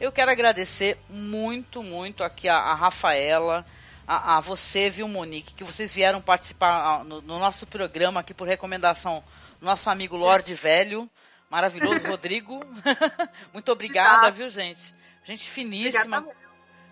[0.01, 3.64] Eu quero agradecer muito, muito aqui a, a Rafaela,
[4.06, 8.47] a, a você, viu, Monique, que vocês vieram participar no, no nosso programa aqui por
[8.47, 9.24] recomendação
[9.59, 11.09] do nosso amigo Lorde Velho,
[11.48, 12.60] maravilhoso Rodrigo.
[13.52, 14.94] muito obrigada, viu, gente?
[15.24, 16.18] Gente finíssima.
[16.18, 16.44] Obrigada.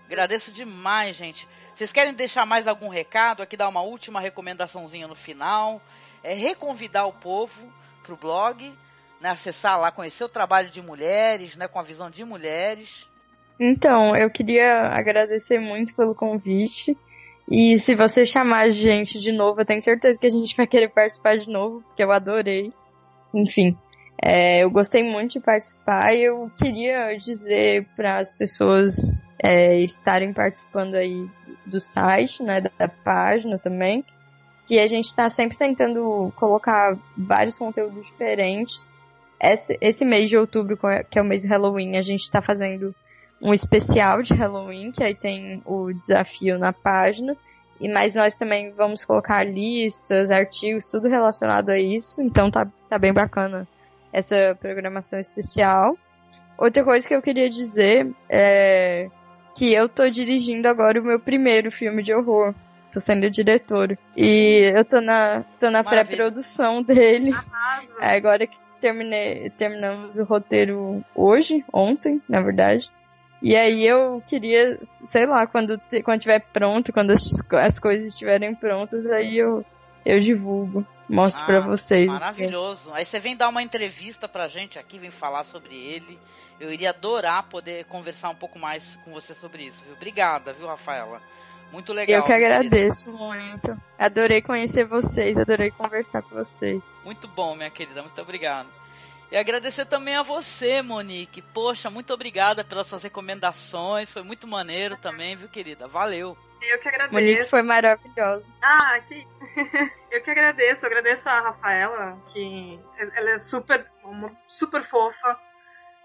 [0.06, 1.46] Agradeço demais, gente.
[1.74, 3.42] Vocês querem deixar mais algum recado?
[3.42, 5.80] Aqui dar uma última recomendaçãozinha no final.
[6.22, 7.72] É reconvidar o povo
[8.02, 8.76] pro blog,
[9.20, 9.30] né?
[9.30, 11.68] Acessar lá, conhecer o trabalho de mulheres, né?
[11.68, 13.08] Com a visão de mulheres.
[13.64, 16.98] Então, eu queria agradecer muito pelo convite.
[17.48, 20.66] E se você chamar a gente de novo, eu tenho certeza que a gente vai
[20.66, 22.70] querer participar de novo, porque eu adorei.
[23.32, 23.78] Enfim,
[24.20, 30.32] é, eu gostei muito de participar e eu queria dizer para as pessoas é, estarem
[30.32, 31.24] participando aí
[31.64, 34.04] do site, né, da, da página também,
[34.66, 38.92] que a gente está sempre tentando colocar vários conteúdos diferentes.
[39.40, 40.76] Esse, esse mês de outubro,
[41.08, 42.92] que é o mês do Halloween, a gente está fazendo
[43.42, 47.36] um especial de Halloween, que aí tem o desafio na página.
[47.80, 52.22] E mas nós também vamos colocar listas, artigos, tudo relacionado a isso.
[52.22, 53.66] Então tá, tá bem bacana
[54.12, 55.98] essa programação especial.
[56.56, 59.08] Outra coisa que eu queria dizer é
[59.56, 62.54] que eu tô dirigindo agora o meu primeiro filme de horror.
[62.92, 63.98] Tô sendo diretora.
[64.16, 67.32] E eu tô na, tô na pré-produção dele.
[67.32, 67.98] Arrasa.
[68.00, 72.90] É, Agora que terminei, terminamos o roteiro hoje, ontem, na verdade.
[73.42, 77.22] E aí eu queria, sei lá, quando, quando tiver pronto, quando as,
[77.58, 79.64] as coisas estiverem prontas, aí eu,
[80.06, 82.06] eu divulgo, mostro Ah, pra vocês.
[82.06, 82.92] Maravilhoso.
[82.92, 86.20] Aí você vem dar uma entrevista pra gente aqui, vem falar sobre ele.
[86.60, 89.94] Eu iria adorar poder conversar um pouco mais com você sobre isso, viu?
[89.94, 91.20] Obrigada, viu, Rafaela?
[91.72, 92.20] Muito legal.
[92.20, 92.56] Eu que viu, querida?
[92.58, 93.76] agradeço muito.
[93.98, 96.80] Adorei conhecer vocês, adorei conversar com vocês.
[97.04, 98.68] Muito bom, minha querida, muito obrigado.
[99.32, 101.40] E agradecer também a você, Monique.
[101.40, 104.12] Poxa, muito obrigada pelas suas recomendações.
[104.12, 105.88] Foi muito maneiro também, viu, querida?
[105.88, 106.36] Valeu.
[106.60, 107.14] Eu que agradeço.
[107.14, 108.52] Monique foi maravilhosa.
[108.60, 109.26] Ah, que...
[110.12, 110.84] eu que agradeço.
[110.84, 113.90] Eu agradeço a Rafaela, que ela é super,
[114.46, 115.38] super fofa.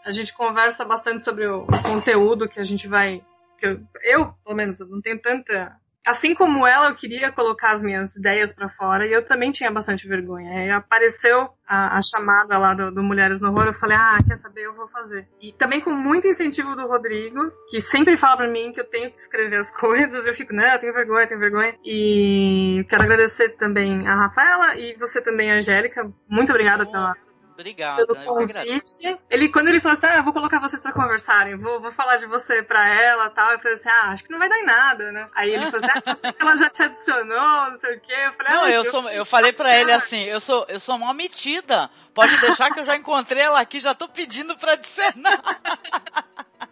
[0.06, 3.22] A gente conversa bastante sobre o, conteúdo que a gente vai.
[3.60, 5.78] Que eu, eu, pelo menos, eu não tenho tanta.
[6.08, 9.70] Assim como ela, eu queria colocar as minhas ideias pra fora e eu também tinha
[9.70, 10.50] bastante vergonha.
[10.52, 14.38] Aí apareceu a, a chamada lá do, do Mulheres no Horror, eu falei, ah, quer
[14.38, 15.28] saber, eu vou fazer.
[15.42, 19.12] E também com muito incentivo do Rodrigo, que sempre fala pra mim que eu tenho
[19.12, 21.76] que escrever as coisas, eu fico, não, eu tenho vergonha, eu tenho vergonha.
[21.84, 26.10] E quero agradecer também a Rafaela e você também, Angélica.
[26.30, 27.16] Muito obrigada pela,
[27.58, 28.26] Obrigado, pelo né?
[28.26, 29.20] convite.
[29.32, 32.18] Ele, quando ele falou assim, ah, eu vou colocar vocês pra conversarem, vou, vou falar
[32.18, 34.60] de você pra ela e tal, eu falei assim, ah, acho que não vai dar
[34.60, 35.28] em nada, né?
[35.34, 38.14] Aí ele falou assim, ah, ela já te adicionou, não sei o quê.
[38.14, 40.96] Eu falei, Não, ah, eu, sou, eu falei pra ele assim, eu sou, eu sou
[40.98, 41.90] uma metida.
[42.14, 45.42] Pode deixar que eu já encontrei ela aqui, já tô pedindo pra adicionar.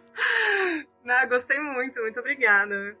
[1.06, 2.96] Não, gostei muito, muito obrigada.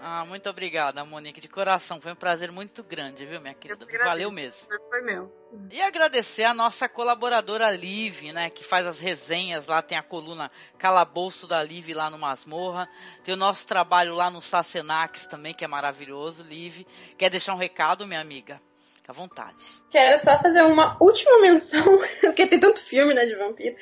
[0.00, 2.00] Ah, muito obrigada, Monique, de coração.
[2.00, 3.86] Foi um prazer muito grande, viu, minha querida?
[4.02, 4.66] Valeu mesmo.
[4.88, 5.30] Foi meu.
[5.70, 10.50] E agradecer a nossa colaboradora Liv, né, que faz as resenhas lá, tem a coluna
[10.78, 12.88] Calabouço da Liv lá no Masmorra,
[13.22, 16.86] tem o nosso trabalho lá no Sacenax também, que é maravilhoso, Liv.
[17.18, 18.58] Quer deixar um recado, minha amiga?
[18.94, 19.62] Fica à vontade.
[19.90, 23.76] Quero só fazer uma última menção, porque tem tanto filme, né, de vampiro,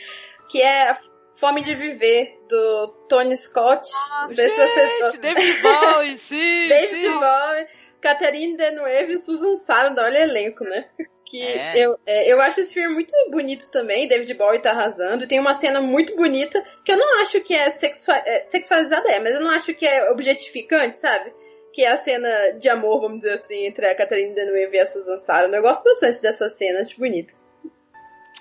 [0.48, 0.98] que é a
[1.36, 3.88] Fome de Viver, do Tony Scott.
[4.26, 7.10] Vocês Gente, David Bowie, sim, David sim.
[7.18, 7.66] Bowie,
[8.00, 10.86] Catherine Deneuve e Susan Sarandon, olha o elenco, né?
[11.28, 11.72] Que É.
[11.76, 15.40] eu, é, eu acho esse filme muito bonito também, David Bowie tá arrasando, e tem
[15.40, 19.34] uma cena muito bonita, que eu não acho que é, sexua, é sexualizada, é, mas
[19.34, 21.34] eu não acho que é objetificante, sabe?
[21.72, 24.86] Que é a cena de amor, vamos dizer assim, entre a Catherine Deneuve e a
[24.86, 25.56] Susan Sarandon.
[25.56, 27.34] Eu gosto bastante dessa cena, acho bonito.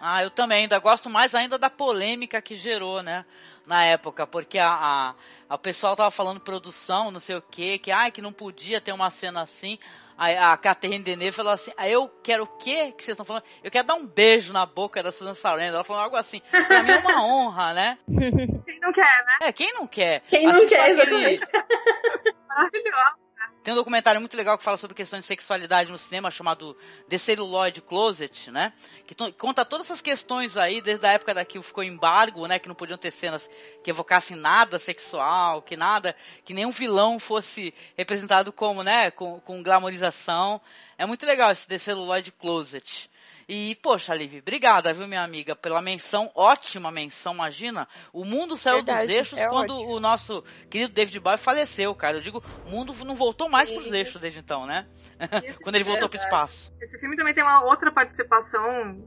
[0.02, 3.26] Ah, eu também ainda gosto mais ainda da polêmica que gerou, né?
[3.66, 5.16] Na época, porque a, a,
[5.50, 8.92] a pessoal tava falando produção, não sei o que, que ai, que não podia ter
[8.92, 9.80] uma cena assim.
[10.18, 13.44] a, a Catherine Deneuve falou assim, ah, eu quero o quê que vocês estão falando?
[13.64, 15.76] Eu quero dar um beijo na boca da Susan Sarandon.
[15.76, 17.98] Ela falou algo assim, pra mim é uma honra, né?
[18.08, 19.38] Quem não quer, né?
[19.42, 20.22] É, quem não quer?
[20.28, 21.42] Quem não quer, aquele- exatamente.
[22.48, 23.25] Maravilhoso.
[23.66, 26.78] Tem um documentário muito legal que fala sobre questões de sexualidade no cinema chamado
[27.10, 28.72] The Celluloid Closet, né?
[29.08, 32.60] Que conta todas essas questões aí, desde a época da que ficou embargo, né?
[32.60, 33.50] Que não podiam ter cenas
[33.84, 39.10] que evocassem nada sexual, que nada, que nenhum vilão fosse representado como, né?
[39.10, 40.62] Com, com glamorização.
[40.96, 43.10] É muito legal esse The Celluloid Closet.
[43.48, 47.88] E, poxa, Liv, obrigada, viu, minha amiga, pela menção, ótima menção, imagina.
[48.12, 49.96] O mundo saiu Verdade, dos eixos é quando ótimo.
[49.96, 52.18] o nosso querido David Bowie faleceu, cara.
[52.18, 53.76] Eu digo, o mundo não voltou mais Sim.
[53.76, 54.88] pros eixos desde então, né?
[55.62, 56.34] Quando ele voltou pro verdade.
[56.34, 56.74] espaço.
[56.82, 58.62] Esse filme também tem uma outra participação